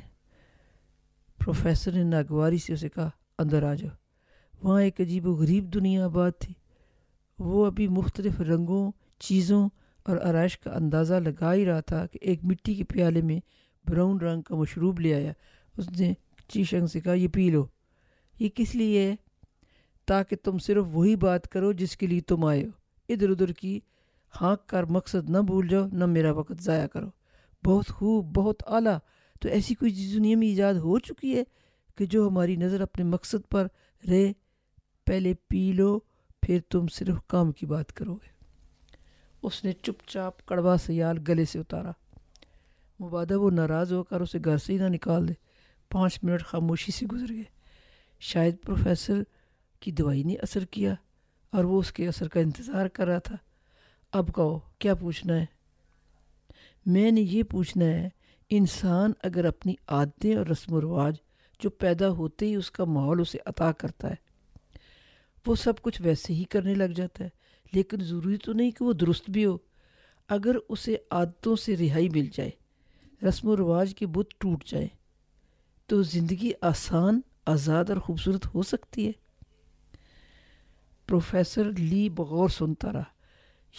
پروفیسر 1.37 1.91
نے 1.91 2.03
ناگواری 2.03 2.57
سے 2.57 2.73
اسے 2.73 2.89
کہا، 2.89 3.09
اندر 3.39 3.63
آ 3.63 3.73
جاؤ۔ 3.73 3.95
وہاں 4.63 4.81
ایک 4.81 5.01
عجیب 5.01 5.27
و 5.27 5.31
غریب 5.31 5.73
دنیا 5.73 6.05
آباد 6.05 6.31
تھی۔ 6.39 6.53
وہ 7.39 7.65
ابھی 7.65 7.87
مختلف 7.87 8.41
رنگوں، 8.41 8.91
چیزوں 9.19 9.69
اور 10.03 10.17
آرائش 10.17 10.59
کا 10.59 10.71
اندازہ 10.71 11.13
لگا 11.13 11.53
ہی 11.53 11.65
رہا 11.65 11.79
تھا 11.79 12.05
کہ 12.05 12.19
ایک 12.21 12.43
مٹی 12.43 12.75
کے 12.75 12.83
پیالے 12.83 13.21
میں 13.21 13.39
براؤن 13.89 14.17
رنگ 14.17 14.41
کا 14.41 14.55
مشروب 14.55 14.99
لے 14.99 15.15
آیا۔ 15.15 15.33
اس 15.77 15.89
نے 15.99 16.13
چیشنگ 16.47 16.87
سے 16.87 16.99
کہا، 16.99 17.13
یہ 17.13 17.27
پی 17.27 17.49
لو۔ 17.49 17.65
یہ 18.39 18.49
کس 18.55 18.75
لیے 18.75 19.01
ہے؟ 19.01 19.15
تاکہ 20.05 20.35
تم 20.35 20.57
صرف 20.57 20.85
وہی 20.91 21.15
بات 21.15 21.47
کرو 21.47 21.71
جس 21.71 21.97
کے 21.97 22.07
لیے 22.07 22.21
تم 22.21 22.45
آئے 22.45 22.63
ہو۔ 22.63 22.69
ادھر 23.09 23.29
ادھر 23.29 23.51
کی 23.51 23.79
ہانک 24.41 24.67
کر 24.67 24.83
مقصد 24.83 25.29
نہ 25.29 25.37
بھول 25.37 25.67
جاؤ، 25.67 25.87
نہ 25.87 26.05
میرا 26.05 26.31
وقت 26.31 26.61
ضائع 26.61 26.87
کرو۔ 26.87 27.07
بہت 27.65 27.87
خوب، 27.87 28.25
بہت 28.25 28.63
اعلیٰ۔ 28.67 28.97
تو 29.41 29.49
ایسی 29.49 29.75
کوئی 29.75 29.91
چیز 29.91 30.15
دنیا 30.15 30.37
میں 30.37 30.47
ایجاد 30.47 30.73
ہو 30.73 30.99
چکی 30.99 31.37
ہے 31.37 31.43
کہ 31.95 32.05
جو 32.05 32.27
ہماری 32.27 32.55
نظر 32.55 32.81
اپنے 32.81 33.05
مقصد 33.05 33.49
پر 33.49 33.67
رہے؟ 34.09 34.33
پہلے 35.05 35.33
پی 35.47 35.71
لو، 35.71 35.99
پھر 36.41 36.59
تم 36.69 36.87
صرف 36.87 37.15
کام 37.27 37.51
کی 37.51 37.65
بات 37.65 37.93
کرو 37.93 38.15
گے۔ 38.15 38.29
اس 39.41 39.63
نے 39.63 39.71
چپ 39.71 40.07
چاپ 40.07 40.45
کڑوا 40.45 40.77
سیال 40.77 41.17
گلے 41.27 41.45
سے 41.45 41.59
اتارا۔ 41.59 41.91
مبادہ 42.99 43.33
وہ 43.33 43.51
ناراض 43.51 43.93
ہو 43.93 44.03
کر 44.03 44.21
اسے 44.21 44.39
گھر 44.45 44.57
سے 44.57 44.73
ہی 44.73 44.77
نہ 44.77 44.83
نکال 44.83 45.27
دے۔ 45.27 45.33
پانچ 45.91 46.19
منٹ 46.23 46.45
خاموشی 46.45 46.91
سے 46.91 47.05
گزر 47.05 47.33
گئے۔ 47.33 47.43
شاید 48.19 48.55
پروفیسر 48.61 49.21
کی 49.79 49.91
دوائی 49.91 50.23
نے 50.23 50.35
اثر 50.35 50.65
کیا 50.65 50.95
اور 51.51 51.63
وہ 51.63 51.79
اس 51.79 51.91
کے 51.91 52.07
اثر 52.07 52.27
کا 52.27 52.39
انتظار 52.39 52.87
کر 52.87 53.07
رہا 53.07 53.19
تھا۔ 53.19 53.35
اب 54.11 54.35
کہو، 54.35 54.59
کیا 54.79 54.95
پوچھنا 54.95 55.39
ہے؟ 55.39 55.45
میں 56.85 57.11
نے 57.11 57.21
یہ 57.21 57.43
پوچھنا 57.43 57.85
ہے، 57.85 58.09
انسان 58.49 59.11
اگر 59.23 59.45
اپنی 59.45 59.73
عادتیں 59.87 60.35
اور 60.35 60.45
رسم 60.45 60.73
و 60.73 60.81
رواج 60.81 61.15
جو 61.59 61.69
پیدا 61.69 62.09
ہوتے 62.09 62.45
ہی 62.45 62.55
اس 62.55 62.71
کا 62.71 62.83
ماحول 62.83 63.21
اسے 63.21 63.37
عطا 63.45 63.71
کرتا 63.71 64.09
ہے، 64.09 64.15
وہ 65.47 65.55
سب 65.55 65.81
کچھ 65.81 66.01
ویسے 66.01 66.33
ہی 66.33 66.43
کرنے 66.43 66.73
لگ 66.73 66.83
جاتا 66.83 67.23
ہے۔ 67.23 67.29
لیکن 67.73 67.97
ضروری 68.01 68.37
تو 68.37 68.53
نہیں 68.53 68.71
کہ 68.71 68.85
وہ 68.85 68.93
درست 68.93 69.29
بھی 69.29 69.45
ہو۔ 69.45 69.57
اگر 70.29 70.55
اسے 70.69 70.95
عادتوں 71.11 71.55
سے 71.55 71.77
رہائی 71.77 72.09
مل 72.09 72.29
جائے 72.33 72.49
رسم 73.23 73.47
و 73.47 73.57
رواج 73.57 73.95
کے 73.95 74.07
بت 74.07 74.33
ٹوٹ 74.37 74.65
جائے 74.65 74.87
تو 75.85 76.03
زندگی 76.03 76.51
آسان، 76.61 77.21
آزاد 77.45 77.85
اور 77.89 77.97
خوبصورت 77.97 78.55
ہو 78.55 78.63
سکتی 78.63 79.07
ہے۔ 79.07 79.11
پروفیسر 81.07 81.63
لی 81.63 82.09
بغور 82.09 82.49
سنتا 82.49 82.93
رہا، 82.93 83.03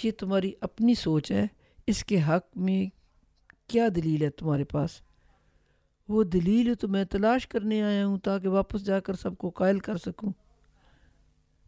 یہ 0.02 0.10
تمہاری 0.10 0.52
اپنی 0.60 0.94
سوچ 0.94 1.32
ہے، 1.32 1.46
اس 1.86 2.04
کے 2.04 2.22
حق 2.22 2.56
میں 2.56 2.86
کیا 3.68 3.88
دلیل 3.96 4.22
ہے 4.22 4.30
تمہارے 4.30 4.64
پاس؟ 4.64 4.90
وہ 6.08 6.24
دلیل 6.24 6.74
تو 6.74 6.88
میں 6.88 7.04
تلاش 7.04 7.48
کرنے 7.48 7.82
آیا 7.82 8.06
ہوں 8.06 8.18
تاکہ 8.18 8.48
واپس 8.48 8.84
جا 8.84 9.00
کر 9.00 9.14
سب 9.14 9.36
کو 9.38 9.50
قائل 9.50 9.78
کر 9.78 9.96
سکوں۔ 9.96 10.32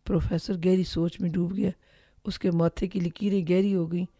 پروفیسر 0.04 0.54
گہری 0.64 0.84
سوچ 0.84 1.20
میں 1.20 1.30
ڈوب 1.30 1.56
گیا، 1.56 1.70
اس 2.24 2.38
کے 2.38 2.50
ماتھے 2.50 2.86
کی 2.86 3.00
لکیریں 3.00 3.46
گہری 3.48 3.74
ہو 3.74 3.92
گئیں۔ 3.92 4.17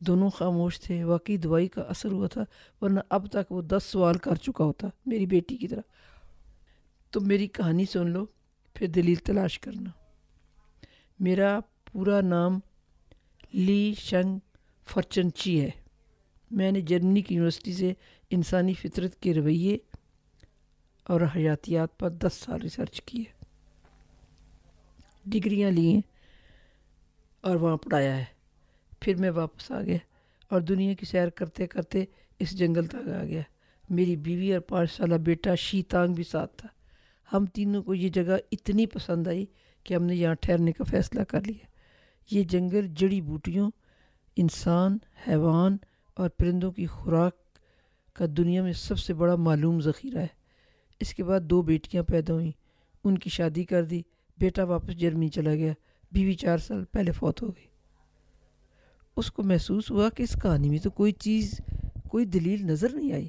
دونوں 0.00 0.30
خاموش 0.30 0.80
تھے۔ 0.80 1.04
واقعی 1.04 1.36
دوائی 1.36 1.68
کا 1.68 1.82
اثر 1.82 2.12
ہوا 2.12 2.26
تھا، 2.26 2.44
ورنہ 2.80 3.00
اب 3.10 3.26
تک 3.26 3.52
وہ 3.52 3.62
دس 3.62 3.84
سوال 3.84 4.18
کر 4.18 4.34
چکا 4.34 4.64
ہوتا، 4.64 4.88
میری 5.06 5.26
بیٹی 5.26 5.56
کی 5.56 5.68
طرح۔ 5.68 5.80
تم 7.12 7.28
میری 7.28 7.46
کہانی 7.46 7.84
سن 7.84 8.10
لو، 8.10 8.26
پھر 8.74 8.86
دلیل 8.86 9.14
تلاش 9.14 9.58
کرنا۔ 9.58 9.90
میرا 11.20 11.60
پورا 11.92 12.20
نام 12.20 12.60
لی 13.52 13.94
شنگ 13.98 14.38
فرچن 14.86 15.32
چی 15.32 15.60
ہے۔ 15.60 15.70
میں 16.50 16.70
نے 16.70 16.80
جرمنی 16.80 17.22
کی 17.22 17.34
یونیورسٹی 17.34 17.72
سے 17.72 17.92
انسانی 18.30 18.74
فطرت 18.74 19.16
کے 19.16 19.34
رویے 19.34 19.78
اور 21.04 21.20
حیاتیات 21.36 21.98
پر 21.98 22.08
دس 22.08 22.34
سال 22.34 22.60
ریسرچ 22.60 23.02
کی 23.02 23.20
ہے۔ 23.20 23.44
ڈگریاں 25.26 25.70
لی 25.70 25.92
ہیں 25.92 26.00
اور 27.40 27.56
وہاں 27.56 27.76
پڑھایا 27.76 28.18
ہے۔ 28.18 28.37
پھر 29.00 29.14
میں 29.14 29.30
واپس 29.30 29.70
آ 29.70 29.82
گیا 29.82 29.96
اور 30.48 30.60
دنیا 30.60 30.94
کی 30.94 31.06
سیر 31.06 31.28
کرتے 31.28 31.66
کرتے 31.66 32.04
اس 32.38 32.50
جنگل 32.50 32.86
تک 32.86 33.08
آ 33.20 33.24
گیا۔ 33.24 33.42
میری 33.90 34.16
بیوی 34.16 34.52
اور 34.52 34.60
پانچ 34.60 34.92
سالہ 34.92 35.14
بیٹا 35.14 35.54
شیتانگ 35.54 36.14
بھی 36.14 36.24
ساتھ 36.24 36.56
تھا۔ 36.56 36.68
ہم 37.32 37.46
تینوں 37.46 37.82
کو 37.82 37.94
یہ 37.94 38.08
جگہ 38.08 38.36
اتنی 38.52 38.86
پسند 38.86 39.26
آئی 39.26 39.46
کہ 39.84 39.94
ہم 39.94 40.02
نے 40.02 40.14
یہاں 40.14 40.34
ٹھہرنے 40.34 40.72
کا 40.72 40.84
فیصلہ 40.84 41.22
کر 41.22 41.40
لیا۔ 41.46 41.66
یہ 42.30 42.42
جنگل 42.42 42.86
جڑی 42.88 43.20
بوٹیوں، 43.20 43.70
انسان، 44.36 44.98
حیوان 45.28 45.76
اور 46.14 46.28
پرندوں 46.28 46.72
کی 46.72 46.86
خوراک 46.86 47.34
کا 48.12 48.24
دنیا 48.36 48.62
میں 48.62 48.72
سب 48.72 48.98
سے 48.98 49.14
بڑا 49.14 49.36
معلوم 49.36 49.80
ذخیرہ 49.80 50.18
ہے۔ 50.18 50.26
اس 51.00 51.14
کے 51.14 51.24
بعد 51.24 51.40
دو 51.40 51.62
بیٹیاں 51.62 52.02
پیدا 52.02 52.32
ہوئیں۔ 52.32 52.52
ان 53.04 53.18
کی 53.18 53.30
شادی 53.30 53.64
کر 53.64 53.84
دی، 53.84 54.02
بیٹا 54.38 54.64
واپس 54.64 54.96
جرمنی 54.96 55.28
چلا 55.28 55.54
گیا۔ 55.54 55.72
بیوی 56.12 56.34
چار 56.34 56.58
سال 56.58 56.84
پہلے 56.84 57.12
فوت 57.12 57.42
ہو 57.42 57.48
گئی۔ 57.48 57.67
اس 59.18 59.30
کو 59.30 59.42
محسوس 59.42 59.90
ہوا 59.90 60.10
کہ 60.10 60.22
اس 60.22 60.36
کہانی 60.42 60.70
میں 60.70 60.78
تو 60.78 60.90
کوئی 60.90 61.12
چیز، 61.12 61.60
کوئی 62.08 62.24
دلیل 62.24 62.66
نظر 62.66 62.94
نہیں 62.94 63.12
آئی۔ 63.12 63.28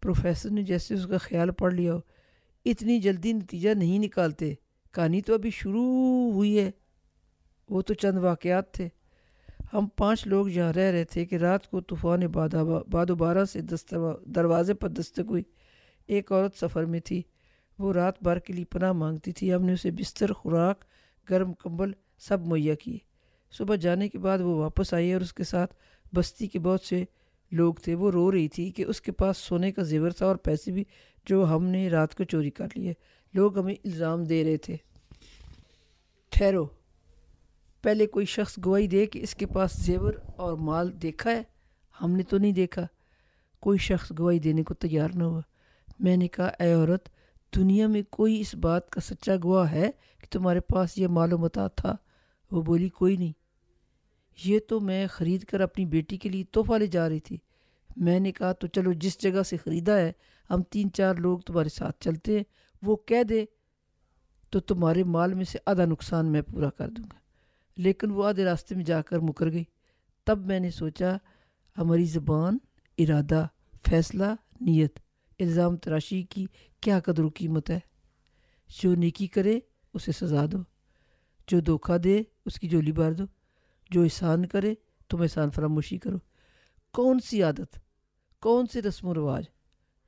پروفیسر 0.00 0.50
نے 0.50 0.62
جیسے 0.62 0.94
اس 0.94 1.06
کا 1.06 1.18
خیال 1.18 1.50
پڑھ 1.50 1.74
لیا 1.74 1.94
ہو، 1.94 2.00
اتنی 2.64 3.00
جلدی 3.00 3.32
نتیجہ 3.32 3.70
نہیں 3.70 3.98
نکالتے۔ 3.98 4.54
کہانی 4.92 5.20
تو 5.20 5.34
ابھی 5.34 5.50
شروع 5.50 6.32
ہوئی 6.32 6.58
ہے۔ 6.58 6.70
وہ 7.70 7.82
تو 7.82 7.94
چند 7.94 8.18
واقعات 8.18 8.74
تھے۔ 8.74 8.88
ہم 9.72 9.86
پانچ 9.96 10.26
لوگ 10.26 10.48
جہاں 10.48 10.72
رہ 10.72 10.90
رہے 10.90 11.04
تھے 11.04 11.24
کہ 11.24 11.36
رات 11.36 11.70
کو 11.70 11.80
طوفان 11.80 12.20
باد 12.90 13.10
و 13.10 13.14
بارہ 13.14 13.44
سے 13.44 13.60
دروازے 14.26 14.74
پر 14.74 14.88
دستک 14.88 15.20
ہوئی۔ 15.28 15.42
ایک 16.06 16.32
عورت 16.32 16.56
سفر 16.56 16.84
میں 16.84 17.00
تھی۔ 17.00 17.22
وہ 17.78 17.92
رات 17.92 18.22
بھر 18.22 18.38
کے 18.38 18.52
لیے 18.52 18.64
پناہ 18.64 18.92
مانگتی 18.92 19.32
تھی۔ 19.32 19.54
ہم 19.54 19.62
نے 19.62 19.72
اسے 19.72 19.90
بستر، 19.90 20.32
خوراک، 20.32 20.84
گرم 21.30 21.52
کمبل 21.52 21.92
سب 22.18 22.46
مہیا 22.46 22.74
کیے۔ 22.74 23.07
صبح 23.50 23.76
جانے 23.76 24.08
کے 24.08 24.18
بعد 24.18 24.38
وہ 24.38 24.56
واپس 24.56 24.94
آئی 24.94 25.12
اور 25.12 25.20
اس 25.20 25.32
کے 25.32 25.44
ساتھ 25.44 25.74
بستی 26.14 26.46
کے 26.46 26.58
بہت 26.58 26.80
سے 26.80 27.04
لوگ 27.52 27.74
تھے۔ 27.74 27.94
وہ 27.94 28.10
رو 28.10 28.32
رہی 28.32 28.48
تھی 28.48 28.70
کہ 28.70 28.84
اس 28.88 29.00
کے 29.00 29.12
پاس 29.12 29.38
سونے 29.38 29.72
کا 29.72 29.82
زیور 29.82 30.10
تھا 30.10 30.26
اور 30.26 30.36
پیسے 30.36 30.70
بھی 30.70 30.84
جو 31.26 31.56
ہم 31.56 31.64
نے 31.64 31.88
رات 31.88 32.14
کو 32.14 32.24
چوری 32.24 32.50
کر 32.50 32.66
لیے۔ 32.74 32.92
لوگ 33.34 33.58
ہمیں 33.58 33.74
الزام 33.74 34.24
دے 34.24 34.44
رہے 34.44 34.56
تھے۔ 34.56 34.76
ٹھہرو۔ 36.30 36.66
پہلے 37.82 38.06
کوئی 38.06 38.26
شخص 38.26 38.58
گواہی 38.64 38.86
دے 38.86 39.06
کہ 39.06 39.18
اس 39.18 39.34
کے 39.34 39.46
پاس 39.46 39.72
زیور 39.72 40.14
اور 40.36 40.52
مال 40.52 41.02
دیکھا 41.02 41.30
ہے؟ 41.30 41.42
ہم 42.00 42.10
نے 42.10 42.22
تو 42.22 42.38
نہیں 42.38 42.52
دیکھا۔ 42.52 42.86
کوئی 43.60 43.78
شخص 43.78 44.12
گواہی 44.18 44.38
دینے 44.38 44.62
کو 44.62 44.74
تیار 44.74 45.08
نہ 45.14 45.24
ہوا۔ 45.24 45.40
میں 46.00 46.16
نے 46.16 46.28
کہا، 46.28 46.50
اے 46.58 46.72
عورت، 46.72 47.08
دنیا 47.56 47.86
میں 47.86 48.02
کوئی 48.10 48.40
اس 48.40 48.54
بات 48.54 48.90
کا 48.90 49.00
سچا 49.00 49.32
گواہ 49.44 49.72
ہے 49.72 49.90
کہ 50.20 50.26
تمہارے 50.30 50.60
پاس 50.60 50.98
یہ 50.98 51.06
معلومات 51.06 51.76
تھا؟ 51.76 51.96
وہ 52.50 52.62
بولی، 52.62 52.88
کوئی 52.88 53.16
نہیں۔ 53.16 53.32
یہ 54.44 54.58
تو 54.68 54.80
میں 54.80 55.06
خرید 55.06 55.44
کر 55.44 55.60
اپنی 55.60 55.84
بیٹی 55.84 56.16
کے 56.16 56.28
لیے 56.28 56.44
تحفہ 56.44 56.72
لے 56.72 56.86
جا 56.86 57.08
رہی 57.08 57.20
تھی۔ 57.20 57.36
میں 57.96 58.20
نے 58.20 58.32
کہا 58.32 58.52
تو 58.52 58.66
چلو 58.66 58.92
جس 58.92 59.20
جگہ 59.20 59.42
سے 59.42 59.56
خریدا 59.56 59.96
ہے، 59.96 60.12
ہم 60.50 60.62
تین 60.62 60.92
چار 60.92 61.14
لوگ 61.14 61.38
تمہارے 61.38 61.68
ساتھ 61.68 61.96
چلتے 62.00 62.36
ہیں، 62.36 62.44
وہ 62.82 62.96
کہہ 62.96 63.22
دے 63.22 63.44
تو 64.50 64.60
تمہارے 64.60 65.04
مال 65.04 65.34
میں 65.34 65.44
سے 65.44 65.58
آدھا 65.66 65.84
نقصان 65.84 66.26
میں 66.26 66.42
پورا 66.42 66.70
کر 66.70 66.88
دوں 66.88 67.04
گا۔ 67.04 67.18
لیکن 67.76 68.10
وہ 68.10 68.24
آدھے 68.24 68.44
راستے 68.44 68.74
میں 68.74 68.84
جا 68.84 69.02
کر 69.02 69.18
مکر 69.18 69.52
گئی۔ 69.52 69.64
تب 70.24 70.46
میں 70.46 70.60
نے 70.60 70.70
سوچا، 70.70 71.16
ہماری 71.78 72.04
زبان، 72.04 72.58
ارادہ، 72.98 73.46
فیصلہ، 73.90 74.24
نیت، 74.60 74.98
الزام 75.40 75.76
تراشی 75.76 76.22
کی 76.22 76.46
کیا 76.80 77.00
قدر 77.00 77.24
و 77.24 77.28
قیمت 77.34 77.70
ہے؟ 77.70 77.78
جو 78.82 78.94
نیکی 78.94 79.26
کرے، 79.26 79.58
اسے 79.94 80.12
سزا 80.12 80.46
دو۔ 80.52 80.58
جو 81.46 81.60
دھوکہ 81.60 81.98
دے، 81.98 82.22
اس 82.46 82.60
کی 82.60 82.68
جولی 82.68 82.92
بار 82.92 83.12
دو۔ 83.12 83.24
جو 83.90 84.02
احسان 84.02 84.46
کرے، 84.46 84.74
تم 85.08 85.22
احسان 85.22 85.50
فراموشی 85.50 85.98
کرو۔ 85.98 86.18
کون 86.92 87.18
سی 87.20 87.42
عادت، 87.42 87.78
کون 88.40 88.66
سے 88.66 88.82
رسم 88.82 89.06
و 89.06 89.14
رواج، 89.14 89.44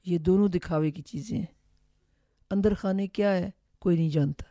یہ 0.05 0.19
دونوں 0.19 0.49
دکھاوے 0.49 0.91
کی 0.91 1.03
چیزیں 1.03 1.39
ہیں۔ 1.39 1.47
اندر 2.51 2.75
خانے 2.75 3.07
کیا 3.07 3.37
ہے، 3.37 3.51
کوئی 3.79 3.97
نہیں 3.97 4.11
جانتا۔ 4.11 4.45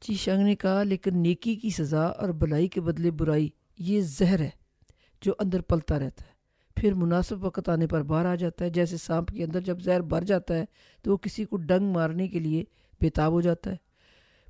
جی 0.00 0.06
چی 0.06 0.14
شنگ 0.14 0.44
نے 0.44 0.54
کہا، 0.54 0.82
لیکن 0.82 1.18
نیکی 1.18 1.56
کی 1.56 1.70
سزا 1.70 2.02
اور 2.02 2.28
بلائی 2.28 2.68
کے 2.68 2.80
بدلے 2.80 3.10
برائی 3.10 3.48
یہ 3.78 4.00
زہر 4.00 4.40
ہے 4.40 4.50
جو 5.20 5.32
اندر 5.38 5.60
پلتا 5.60 5.98
رہتا 5.98 6.24
ہے۔ 6.24 6.32
پھر 6.76 6.94
مناسب 6.94 7.44
وقت 7.44 7.68
آنے 7.68 7.86
پر 7.86 8.02
باہر 8.02 8.26
آ 8.26 8.34
جاتا 8.34 8.64
ہے۔ 8.64 8.70
جیسے 8.70 8.96
سانپ 8.96 9.28
کے 9.28 9.44
اندر 9.44 9.60
جب 9.60 9.80
زہر 9.80 10.00
بھر 10.00 10.22
جاتا 10.22 10.54
ہے، 10.54 10.64
تو 11.02 11.12
وہ 11.12 11.16
کسی 11.16 11.44
کو 11.44 11.56
ڈنگ 11.56 11.92
مارنے 11.92 12.28
کے 12.28 12.38
لیے 12.38 12.64
بےتاب 13.00 13.32
ہو 13.32 13.40
جاتا 13.40 13.70
ہے۔ 13.70 13.76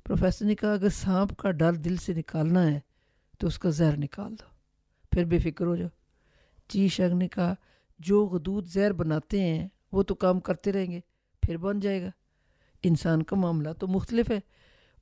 پروفیسر 0.03 0.45
نے 0.45 0.55
کہا، 0.55 0.73
اگر 0.73 0.89
سانپ 0.89 1.37
کا 1.37 1.51
ڈر 1.51 1.73
دل 1.73 1.95
سے 1.95 2.13
نکالنا 2.13 2.71
ہے 2.71 2.79
تو 3.43 3.47
اس 3.47 3.59
کا 3.59 3.69
زہر 3.69 3.97
نکال 3.97 4.31
دو۔ 4.31 4.45
پھر 5.11 5.25
بے 5.25 5.37
فکر 5.37 5.65
ہو 5.65 5.75
جاؤ۔ 5.75 5.87
چی 6.67 6.87
شنگ 6.87 7.17
نے 7.17 7.27
کہا 7.27 7.53
جو 7.99 8.25
غدود 8.25 8.67
زہر 8.67 8.93
بناتے 8.93 9.41
ہیں، 9.41 9.67
وہ 9.91 10.03
تو 10.03 10.15
کام 10.15 10.39
کرتے 10.39 10.71
رہیں 10.71 10.91
گے، 10.91 10.99
پھر 11.41 11.57
بن 11.57 11.79
جائے 11.79 12.01
گا۔ 12.01 12.09
انسان 12.83 13.23
کا 13.23 13.35
معاملہ 13.35 13.69
تو 13.79 13.87
مختلف 13.87 14.31
ہے۔ 14.31 14.39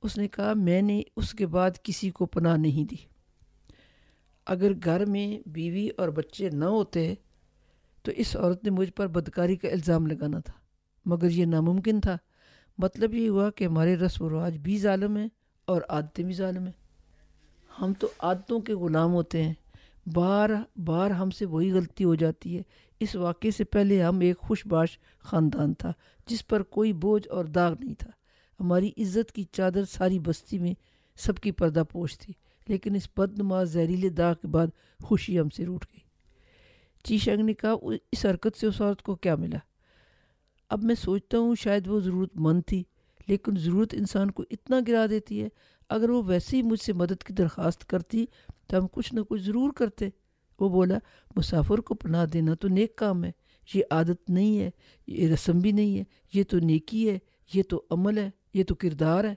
اس 0.02 0.18
نے 0.18 0.28
کہا، 0.28 0.52
میں 0.54 0.82
نے 0.82 1.02
اس 1.16 1.32
کے 1.32 1.46
بعد 1.46 1.70
کسی 1.82 2.10
کو 2.10 2.26
پناہ 2.26 2.56
نہیں 2.56 2.84
دی۔ 2.84 2.96
اگر 4.46 4.72
گھر 4.84 5.06
میں 5.06 5.48
بیوی 5.48 5.88
اور 5.96 6.08
بچے 6.08 6.50
نہ 6.50 6.64
ہوتے، 6.64 7.14
تو 8.02 8.12
اس 8.16 8.36
عورت 8.36 8.64
نے 8.64 8.70
مجھ 8.70 8.92
پر 8.92 9.06
بدکاری 9.06 9.56
کا 9.56 9.68
الزام 9.68 10.06
لگانا 10.06 10.38
تھا۔ 10.40 10.52
مگر 11.04 11.30
یہ 11.30 11.44
ناممکن 11.44 12.00
تھا۔ 12.00 12.16
مطلب 12.78 13.14
یہ 13.14 13.28
ہوا 13.28 13.50
کہ 13.50 13.64
ہمارے 13.64 13.96
رسم 13.96 14.24
و 14.24 14.30
رواج 14.30 14.56
بھی 14.56 14.78
ظالم 14.78 15.16
ہیں 15.16 15.28
اور 15.64 15.82
عادتیں 15.88 16.24
بھی 16.24 16.32
ظالم 16.32 16.64
ہیں۔ 16.64 16.81
ہم 17.80 17.92
تو 17.98 18.08
عادتوں 18.18 18.60
کے 18.60 18.74
غلام 18.74 19.12
ہوتے 19.12 19.42
ہیں۔ 19.42 19.54
بار 20.14 20.50
بار 20.84 21.10
ہم 21.10 21.30
سے 21.30 21.46
وہی 21.46 21.72
غلطی 21.72 22.04
ہو 22.04 22.14
جاتی 22.14 22.56
ہے۔ 22.56 22.62
اس 23.00 23.16
واقعے 23.16 23.50
سے 23.50 23.64
پہلے 23.64 24.02
ہم 24.02 24.20
ایک 24.20 24.38
خوش 24.38 24.66
باش 24.66 24.98
خاندان 25.18 25.74
تھا، 25.74 25.92
جس 26.26 26.46
پر 26.46 26.62
کوئی 26.62 26.92
بوجھ 26.92 27.28
اور 27.28 27.44
داغ 27.44 27.74
نہیں 27.80 27.94
تھا۔ 27.94 28.10
ہماری 28.60 28.88
عزت 28.88 29.32
کی 29.32 29.44
چادر 29.52 29.84
ساری 29.84 30.18
بستی 30.18 30.58
میں 30.58 30.74
سب 31.16 31.36
کی 31.36 31.50
پردہ 31.50 31.82
پوش 31.92 32.18
تھی، 32.18 32.34
لیکن 32.68 32.94
اس 32.94 33.08
بد 33.16 33.38
نماز 33.38 33.72
زہریلے 33.72 34.08
داغ 34.08 34.34
کے 34.34 34.48
بعد 34.48 34.66
خوشی 35.02 35.40
ہم 35.40 35.48
سے 35.48 35.66
روٹ 35.66 35.84
گئی۔ 35.84 36.00
چیشنگ 37.04 37.44
نے 37.44 37.54
کہا 37.54 37.74
اس 38.12 38.26
حرکت 38.26 38.58
سے 38.58 38.66
اس 38.66 38.80
عورت 38.80 39.02
کو 39.02 39.14
کیا 39.14 39.36
ملا؟ 39.36 39.58
اب 40.70 40.84
میں 40.84 40.94
سوچتا 40.94 41.38
ہوں 41.38 41.54
شاید 41.54 41.88
وہ 41.88 42.00
ضرورت 42.00 42.30
مند 42.34 42.62
تھی، 42.66 42.82
لیکن 43.26 43.52
ضرورت 43.56 43.94
انسان 43.94 44.30
کو 44.30 44.44
اتنا 44.50 44.80
گرا 44.88 45.06
دیتی 45.10 45.42
ہے۔ 45.42 45.48
اگر 45.92 46.10
وہ 46.10 46.22
ویسے 46.26 46.56
ہی 46.56 46.62
مجھ 46.62 46.80
سے 46.80 46.92
مدد 46.92 47.22
کی 47.22 47.34
درخواست 47.34 47.86
کرتی 47.86 48.24
تو 48.66 48.78
ہم 48.78 48.86
کچھ 48.92 49.14
نہ 49.14 49.20
کچھ 49.20 49.42
ضرور 49.42 49.72
کرتے۔ 49.72 50.08
وہ 50.60 50.68
بولا، 50.68 50.98
مسافر 51.36 51.78
کو 51.78 51.94
پناہ 51.94 52.26
دینا 52.26 52.54
تو 52.54 52.68
نیک 52.68 52.96
کام 52.96 53.24
ہے، 53.24 53.30
یہ 53.74 53.82
عادت 53.90 54.30
نہیں 54.30 54.58
ہے، 54.58 54.70
یہ 55.06 55.28
رسم 55.28 55.58
بھی 55.58 55.72
نہیں 55.72 55.98
ہے، 55.98 56.04
یہ 56.34 56.44
تو 56.44 56.58
نیکی 56.58 57.10
ہے، 57.10 57.18
یہ 57.54 57.62
تو 57.62 57.82
عمل 57.90 58.18
ہے، 58.18 58.30
یہ 58.54 58.64
تو 58.64 58.74
کردار 58.74 59.24
ہے۔ 59.24 59.34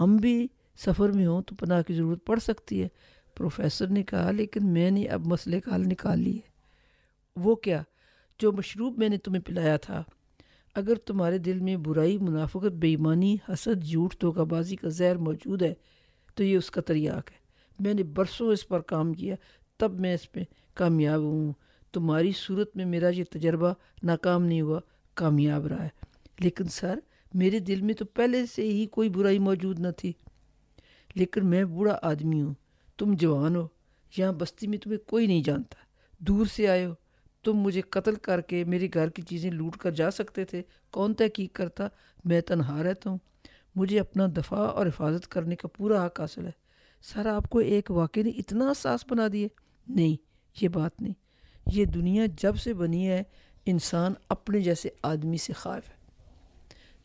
ہم 0.00 0.16
بھی 0.16 0.48
سفر 0.76 1.08
میں 1.08 1.26
ہوں 1.26 1.42
تو 1.42 1.54
پناہ 1.54 1.82
کی 1.82 1.94
ضرورت 1.94 2.26
پڑ 2.26 2.38
سکتی 2.38 2.82
ہے۔ 2.82 2.88
پروفیسر 3.34 3.86
نے 3.86 4.02
کہا، 4.02 4.30
لیکن 4.30 4.66
میں 4.66 4.90
نے 4.90 5.04
اب 5.04 5.26
مسئلے 5.26 5.60
کا 5.60 5.74
حل 5.74 5.80
نکال 5.80 6.20
لی 6.20 6.36
ہے 6.36 6.48
وہ 7.36 7.54
کیا، 7.54 7.82
جو 8.38 8.52
مشروب 8.52 8.98
میں 8.98 9.08
نے 9.08 9.16
تمہیں 9.16 9.42
پلایا 9.42 9.76
تھا؟ 9.76 10.02
اگر 10.76 10.94
تمہارے 10.94 11.38
دل 11.38 11.60
میں 11.60 11.76
برائی، 11.76 12.18
منافقت 12.18 12.72
بے 12.72 12.88
ایمانی 12.88 13.36
حسد، 13.48 13.84
جھوٹ، 13.84 14.14
دھوکہ 14.20 14.44
بازی 14.44 14.76
کا 14.76 14.88
زہر 14.88 15.16
موجود 15.16 15.62
ہے، 15.62 15.74
تو 16.34 16.44
یہ 16.44 16.56
اس 16.56 16.70
کا 16.70 16.80
تریاق 16.80 17.30
ہے۔ 17.30 17.36
میں 17.78 17.94
نے 17.94 18.02
برسوں 18.02 18.52
اس 18.52 18.68
پر 18.68 18.80
کام 18.80 19.12
کیا، 19.12 19.36
تب 19.76 20.00
میں 20.00 20.14
اس 20.14 20.32
پہ 20.32 20.40
کامیاب 20.74 21.20
ہوں۔ 21.20 21.52
تمہاری 21.92 22.32
صورت 22.46 22.76
میں 22.76 22.84
میرا 22.84 23.08
یہ 23.08 23.24
تجربہ 23.30 23.74
ناکام 24.02 24.44
نہیں 24.44 24.60
ہوا، 24.60 24.80
کامیاب 25.14 25.66
رہا 25.66 25.84
ہے۔ 25.84 25.88
لیکن 26.40 26.64
سر، 26.64 26.98
میرے 27.34 27.58
دل 27.58 27.80
میں 27.80 27.94
تو 27.94 28.04
پہلے 28.04 28.46
سے 28.46 28.62
ہی 28.62 28.86
کوئی 28.86 29.08
برائی 29.08 29.38
موجود 29.38 29.78
نہ 29.78 29.88
تھی۔ 29.96 30.12
لیکن 31.14 31.46
میں 31.46 31.64
بوڑھا 31.64 31.98
آدمی 32.02 32.42
ہوں، 32.42 32.54
تم 32.98 33.14
جوان 33.14 33.56
ہو، 33.56 33.68
یہاں 34.18 34.32
بستی 34.32 34.66
میں 34.66 34.78
تمہیں 34.78 34.98
کوئی 34.98 35.26
نہیں 35.26 35.42
جانتا۔ 35.42 35.74
دور 36.18 36.46
سے 36.46 36.68
آئے 36.68 36.86
ہو 36.86 36.94
تم 37.46 37.56
مجھے 37.56 37.80
قتل 37.80 38.14
کر 38.14 38.40
کے 38.40 38.64
میرے 38.64 38.88
گھر 38.94 39.08
کی 39.08 39.22
چیزیں 39.22 39.50
لوٹ 39.50 39.76
کر 39.76 39.90
جا 39.90 40.10
سکتے 40.10 40.44
تھے؟ 40.44 40.62
کون 40.90 41.14
تحقیق 41.14 41.52
کرتا؟ 41.52 41.88
میں 42.24 42.40
تنہا 42.40 42.82
رہتا 42.82 43.10
ہوں۔ 43.10 43.18
مجھے 43.74 44.00
اپنا 44.00 44.26
دفاع 44.36 44.66
اور 44.66 44.86
حفاظت 44.86 45.28
کرنے 45.28 45.56
کا 45.56 45.68
پورا 45.68 46.06
حق 46.06 46.20
حاصل 46.20 46.46
ہے۔ 46.46 46.50
سر، 47.02 47.26
آپ 47.26 47.50
کو 47.50 47.58
ایک 47.58 47.90
واقعے 47.90 48.22
نے 48.22 48.30
اتنا 48.30 48.68
احساس 48.68 49.04
بنا 49.10 49.28
دیے؟ 49.32 49.48
نہیں، 49.88 50.16
یہ 50.60 50.68
بات 50.68 51.02
نہیں۔ 51.02 51.14
یہ 51.72 51.84
دنیا 51.84 52.26
جب 52.38 52.56
سے 52.56 52.74
بنی 52.74 53.08
ہے، 53.08 53.22
انسان 53.66 54.14
اپنے 54.28 54.60
جیسے 54.60 54.88
آدمی 55.02 55.36
سے 55.36 55.52
خواف 55.52 55.88
ہے۔ 55.88 55.94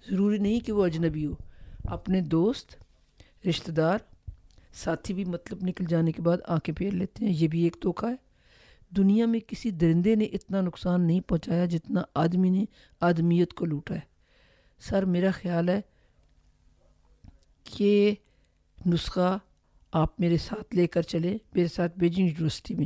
ضروری 0.10 0.38
نہیں 0.38 0.60
کہ 0.60 0.72
وہ 0.72 0.86
اجنبی 0.86 1.26
ہو۔ 1.26 1.36
اپنے 1.86 2.22
دوست، 2.22 2.76
رشتہ 3.48 3.72
دار، 3.72 4.00
ساتھی 4.74 5.14
بھی 5.14 5.26
مطلب 5.26 5.58
نکل 5.62 5.86
جانے 5.90 6.12
کے 6.12 6.22
بعد 6.22 6.38
آنکھیں 6.48 6.76
پھیر 6.76 6.94
لیتے 6.94 7.26
ہیں۔ 7.26 7.34
یہ 7.36 7.48
بھی 7.48 7.64
ایک 7.64 7.78
دھوکہ 7.84 8.06
ہے۔ 8.06 8.31
دنیا 8.98 9.26
میں 9.26 9.40
کسی 9.40 9.72
درندے 9.72 10.16
نے 10.16 10.26
اتنا 10.26 10.62
نقصان 10.62 11.08
نہیں 11.08 11.22
پہنچایا 11.22 11.66
جتنا 11.66 12.02
آدمی 12.16 12.50
نے 12.50 12.66
آدمیت 13.00 13.54
کو 13.54 13.66
لوٹا 13.66 13.96
ہے۔ 13.96 14.00
سر، 14.80 15.06
میرا 15.06 15.32
خیال 15.32 15.70
ہے 15.70 15.82
کہ 17.64 18.16
نسخہ 18.86 19.38
آپ 19.92 20.20
میرے 20.20 20.38
ساتھ 20.38 20.76
لے 20.76 20.88
کر 20.88 21.02
چلیں، 21.02 21.38
میرے 21.54 21.68
ساتھ 21.68 22.00
بیجنگ 22.00 22.28
یونیورسٹی 22.28 22.76
میں۔ 22.76 22.86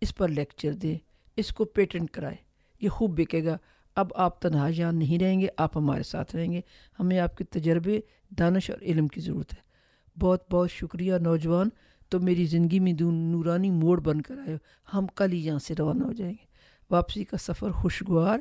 اس 0.00 0.14
پر 0.14 0.28
لیکچر 0.28 0.72
دیں، 0.72 0.98
اس 1.36 1.48
کو 1.48 1.64
پیٹنٹ 1.64 2.10
کرائے 2.10 2.36
یہ 2.80 2.88
خوب 2.88 3.20
بکے 3.20 3.44
گا۔ 3.44 3.58
اب 3.94 4.06
آپ 4.14 4.40
تنہا 4.40 4.70
جان 4.70 4.98
نہیں 4.98 5.18
رہیں 5.18 5.40
گے، 5.40 5.46
آپ 5.56 5.76
ہمارے 5.76 6.02
ساتھ 6.02 6.36
رہیں 6.36 6.52
گے۔ 6.52 6.60
ہمیں 7.00 7.18
آپ 7.18 7.36
کے 7.36 7.44
تجربے، 7.44 8.00
دانش 8.38 8.70
اور 8.70 8.82
علم 8.82 9.08
کی 9.08 9.20
ضرورت 9.20 9.52
ہے۔ 9.52 9.72
بہت 10.18 10.52
بہت 10.52 10.70
شکریہ 10.70 11.14
نوجوان۔ 11.14 11.68
تو 12.12 12.20
میری 12.20 12.44
زندگی 12.44 12.80
میں 12.80 12.92
دون 12.92 13.14
نورانی 13.14 13.70
موڑ 13.70 14.00
بن 14.00 14.22
کر 14.22 14.38
آئے 14.38 14.58
ہم 14.94 15.06
کل 15.06 15.32
ہی 15.32 15.46
یہاں 15.46 15.58
سے 15.58 15.74
روانہ 15.78 16.04
ہو 16.04 16.12
جائیں 16.12 16.32
گے۔ 16.32 16.46
واپسی 16.90 17.24
کا 17.24 17.36
سفر 17.36 17.70
خوشگوار، 17.70 18.38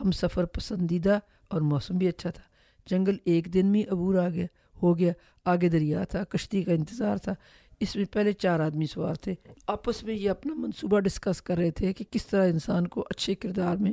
ہم 0.00 0.10
سفر 0.10 0.44
پسندیدہ 0.44 1.18
اور 1.48 1.60
موسم 1.60 1.98
بھی 1.98 2.08
اچھا 2.08 2.30
تھا۔ 2.30 2.42
جنگل 2.86 3.16
ایک 3.24 3.54
دن 3.54 3.66
میں 3.66 3.92
عبور 3.92 4.14
آ 4.14 4.28
گیا، 4.28 4.46
ہو 4.82 4.98
گیا۔ 4.98 5.12
آگے 5.44 5.68
دریا 5.68 6.04
تھا، 6.04 6.24
کشتی 6.24 6.62
کا 6.62 6.72
انتظار 6.72 7.16
تھا۔ 7.16 7.34
اس 7.80 7.96
میں 7.96 8.04
پہلے 8.04 8.32
چار 8.32 8.60
آدمی 8.60 8.86
سوار 8.86 9.14
تھے۔ 9.14 9.34
آپس 9.66 10.02
میں 10.02 10.14
یہ 10.14 10.30
اپنا 10.30 10.54
منصوبہ 10.54 11.00
ڈسکس 11.00 11.42
کر 11.42 11.56
رہے 11.56 11.70
تھے 11.70 11.92
کہ 11.92 12.04
کس 12.10 12.26
طرح 12.26 12.48
انسان 12.48 12.86
کو 12.86 13.06
اچھے 13.10 13.34
کردار 13.34 13.76
میں 13.76 13.92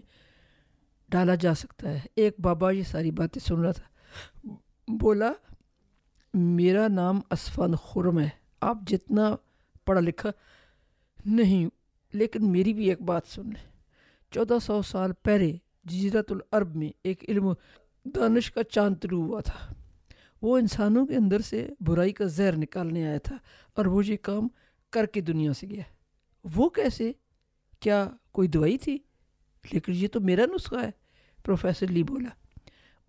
ڈالا 1.10 1.36
جا 1.36 1.53
سکتا 1.53 1.89
ہے۔ 1.89 2.00
ایک 2.15 2.39
بابا 2.39 2.72
یہ 2.72 2.84
ساری 2.84 3.12
باتیں 3.12 3.48
سن 3.48 3.62
رہا 3.62 3.72
تھا۔ 3.72 4.53
بولا، 4.88 5.34
میرا 6.34 6.88
نام 6.88 7.19
اسفان 7.31 7.75
خرم 7.75 8.19
ہے۔ 8.19 8.47
آپ 8.61 8.77
جتنا 8.87 9.35
پڑھا 9.85 10.01
لکھا 10.01 10.29
نہیں 11.25 11.69
لیکن 12.13 12.51
میری 12.51 12.73
بھی 12.73 12.89
ایک 12.89 13.01
بات 13.01 13.27
سن۔ 13.27 13.45
لیں 13.45 13.71
چودہ 14.31 14.57
سو 14.63 14.81
سال 14.81 15.11
پہلے 15.23 15.57
جزیرت 15.83 16.31
العرب 16.31 16.75
میں 16.75 16.89
ایک 17.03 17.29
علم 17.29 17.53
دانش 18.05 18.51
کا 18.51 18.63
چاند 18.63 18.95
طلوع 19.01 19.23
ہوا 19.23 19.41
تھا۔ 19.41 19.73
وہ 20.41 20.57
انسانوں 20.57 21.05
کے 21.05 21.15
اندر 21.15 21.39
سے 21.39 21.69
برائی 21.79 22.11
کا 22.11 22.25
زہر 22.25 22.57
نکالنے 22.57 23.07
آیا 23.07 23.17
تھا 23.17 23.37
اور 23.73 23.85
وہ 23.85 24.05
یہ 24.05 24.17
کام 24.21 24.47
کر 24.89 25.05
کے 25.05 25.21
دنیا 25.21 25.53
سے 25.53 25.67
گیا۔ 25.67 25.83
وہ 26.55 26.69
کیسے؟ 26.69 27.11
کیا 27.79 28.09
کوئی 28.31 28.47
دوائی 28.47 28.77
تھی؟ 28.77 28.97
لیکن 29.71 29.91
یہ 29.95 30.07
تو 30.07 30.19
میرا 30.19 30.45
نسخہ 30.45 30.75
ہے، 30.75 30.91
پروفیسر 31.45 31.87
لی 31.87 32.03
بولا۔ 32.03 32.29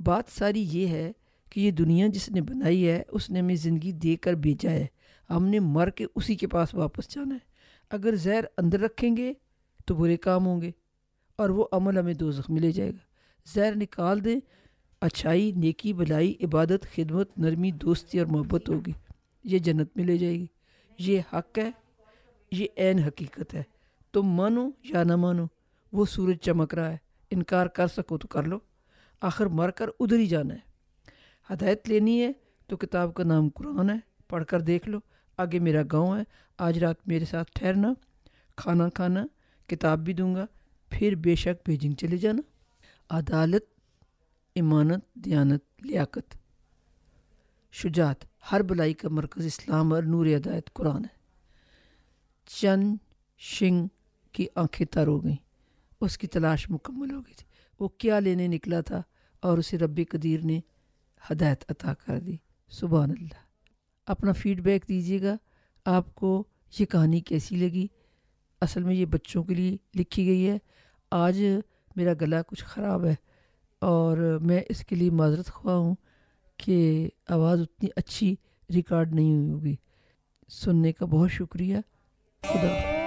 بات 0.04 0.24
ساری 0.28 0.66
یہ 0.70 0.86
ہے 0.86 1.12
کہ 1.50 1.60
یہ 1.60 1.70
دنیا 1.70 2.06
جس 2.06 2.30
نے 2.30 2.40
بنائی 2.40 2.88
ہے، 2.88 3.02
اس 3.08 3.30
نے 3.30 3.38
ہمیں 3.38 3.54
زندگی 3.54 3.92
دے 3.92 4.16
کر 4.16 4.32
بھیجا 4.32 4.70
ہے۔ 4.70 4.86
ہم 5.30 5.44
نے 5.44 5.60
مر 5.60 5.90
کے 5.90 6.06
اسی 6.14 6.34
کے 6.34 6.46
پاس 6.46 6.74
واپس 6.74 7.08
جانا 7.08 7.34
ہے۔ 7.34 7.38
اگر 7.90 8.14
زہر 8.14 8.44
اندر 8.56 8.80
رکھیں 8.80 9.16
گے 9.16 9.32
تو 9.86 9.94
برے 9.94 10.16
کام 10.16 10.46
ہوں 10.46 10.60
گے 10.60 10.70
اور 11.36 11.48
وہ 11.48 11.66
عمل 11.72 11.98
ہمیں 11.98 12.14
دو 12.14 12.30
زخم 12.30 12.56
لے 12.56 12.72
جائے 12.72 12.90
گا۔ 12.90 12.98
زہر 13.54 13.76
نکال 13.76 14.24
دیں، 14.24 14.40
اچھائی، 15.00 15.52
نیکی 15.52 15.92
بلائی 15.92 16.34
عبادت، 16.42 16.86
خدمت، 16.94 17.38
نرمی، 17.38 17.70
دوستی 17.70 18.18
اور 18.18 18.26
محبت 18.26 18.68
ہوگی۔ 18.68 18.92
یہ 19.44 19.58
جنت 19.58 19.96
میں 19.96 20.04
لے 20.04 20.18
جائے 20.18 20.38
گی۔ 20.38 20.46
یہ 20.98 21.20
حق 21.32 21.58
ہے، 21.58 21.70
یہ 22.52 22.66
عین 22.76 22.98
حقیقت 22.98 23.54
ہے۔ 23.54 23.62
تم 24.12 24.22
مانو 24.22 24.70
یا 24.84 25.04
نہ 25.04 25.16
مانو، 25.16 25.44
وہ 25.92 26.04
سورج 26.06 26.36
چمک 26.36 26.74
رہا 26.74 26.90
ہے۔ 26.90 26.96
انکار 27.30 27.66
کر 27.66 27.86
سکو 27.86 28.18
تو 28.18 28.28
کر 28.28 28.42
لو۔ 28.42 28.58
آخر 29.20 29.46
مر 29.46 29.70
کر 29.70 29.90
ادھر 30.00 30.16
ہی 30.16 30.26
جانا 30.26 30.54
ہے۔ 30.54 30.60
ہدایت 31.52 31.88
لینی 31.88 32.22
ہے 32.22 32.32
تو 32.66 32.76
کتاب 32.76 33.14
کا 33.14 33.24
نام 33.24 33.48
قرآن 33.48 33.90
ہے۔ 33.90 33.96
پڑھ 34.28 34.44
کر 34.44 34.60
دیکھ 34.60 34.88
لو۔ 34.88 34.98
آگے 35.38 35.58
میرا 35.58 35.82
گاؤں 35.92 36.18
ہے۔ 36.18 36.22
آج 36.58 36.78
رات 36.78 36.96
میرے 37.06 37.24
ساتھ 37.24 37.50
ٹھہرنا، 37.54 37.92
کھانا 38.56 38.88
کھانا، 38.88 39.26
کتاب 39.66 39.98
بھی 39.98 40.12
دوں 40.12 40.34
گا، 40.34 40.46
پھر 40.90 41.14
بے 41.14 41.34
شک 41.34 41.68
بیجنگ 41.68 41.92
چلے 41.92 42.16
جانا۔ 42.16 42.42
عدالت، 43.10 43.64
امانت، 44.56 45.14
دیانت، 45.14 45.64
لیاقت۔ 45.78 46.36
شجاعت، 47.72 48.16
ہر 48.52 48.62
بلائی 48.62 48.94
کا 48.94 49.08
مرکز 49.08 49.46
اسلام 49.46 49.92
اور 49.92 50.02
نور 50.02 50.26
ہدایت 50.26 50.72
قرآن 50.72 51.04
ہے۔ 51.04 51.18
چند 52.46 52.96
شنگ 53.38 53.86
کی 54.32 54.46
آنکھیں 54.54 54.86
تر 54.86 55.06
ہو 55.06 55.24
گئیں۔ 55.24 55.36
اس 56.00 56.18
کی 56.18 56.26
تلاش 56.26 56.70
مکمل 56.70 57.10
ہو 57.10 57.20
گئی 57.20 57.34
تھی۔ 57.34 57.46
وہ 57.80 57.88
کیا 57.88 58.18
لینے 58.18 58.46
نکلا 58.46 58.80
تھا 58.80 59.02
اور 59.40 59.58
اسے 59.58 59.78
رب 59.78 60.00
قدیر 60.10 60.40
نے 60.44 60.60
ہدایت 61.30 61.64
عطا 61.68 61.94
کر 61.94 62.20
دی۔ 62.20 62.36
سبحان 62.68 63.10
اللہ۔ 63.10 63.47
اپنا 64.08 64.32
فیڈ 64.32 64.60
بیک 64.60 64.88
دیجیے 64.88 65.22
گا۔ 65.22 65.36
آپ 65.84 66.14
کو 66.14 66.44
یہ 66.78 66.86
کہانی 66.86 67.20
کیسی 67.20 67.56
لگی؟ 67.56 67.86
اصل 68.60 68.82
میں 68.82 68.94
یہ 68.94 69.04
بچوں 69.04 69.44
کے 69.44 69.54
لیے 69.54 69.76
لکھی 69.94 70.26
گئی 70.26 70.48
ہے۔ 70.48 70.58
آج 71.10 71.42
میرا 71.96 72.12
گلا 72.20 72.42
کچھ 72.42 72.64
خراب 72.64 73.04
ہے 73.04 73.14
اور 73.78 74.38
میں 74.42 74.60
اس 74.68 74.86
کے 74.86 74.96
لیے 74.96 75.10
معذرت 75.10 75.46
خواہ 75.46 75.76
ہوں 75.76 75.94
کہ 76.56 77.08
آواز 77.28 77.60
اتنی 77.60 77.88
اچھی 77.96 78.36
ریکارڈ 78.74 79.14
نہیں 79.14 79.36
ہوئی 79.36 79.50
ہوگی۔ 79.50 79.76
سننے 80.48 80.92
کا 80.92 81.06
بہت 81.06 81.30
شکریہ۔ 81.30 81.76
خدا 82.42 82.97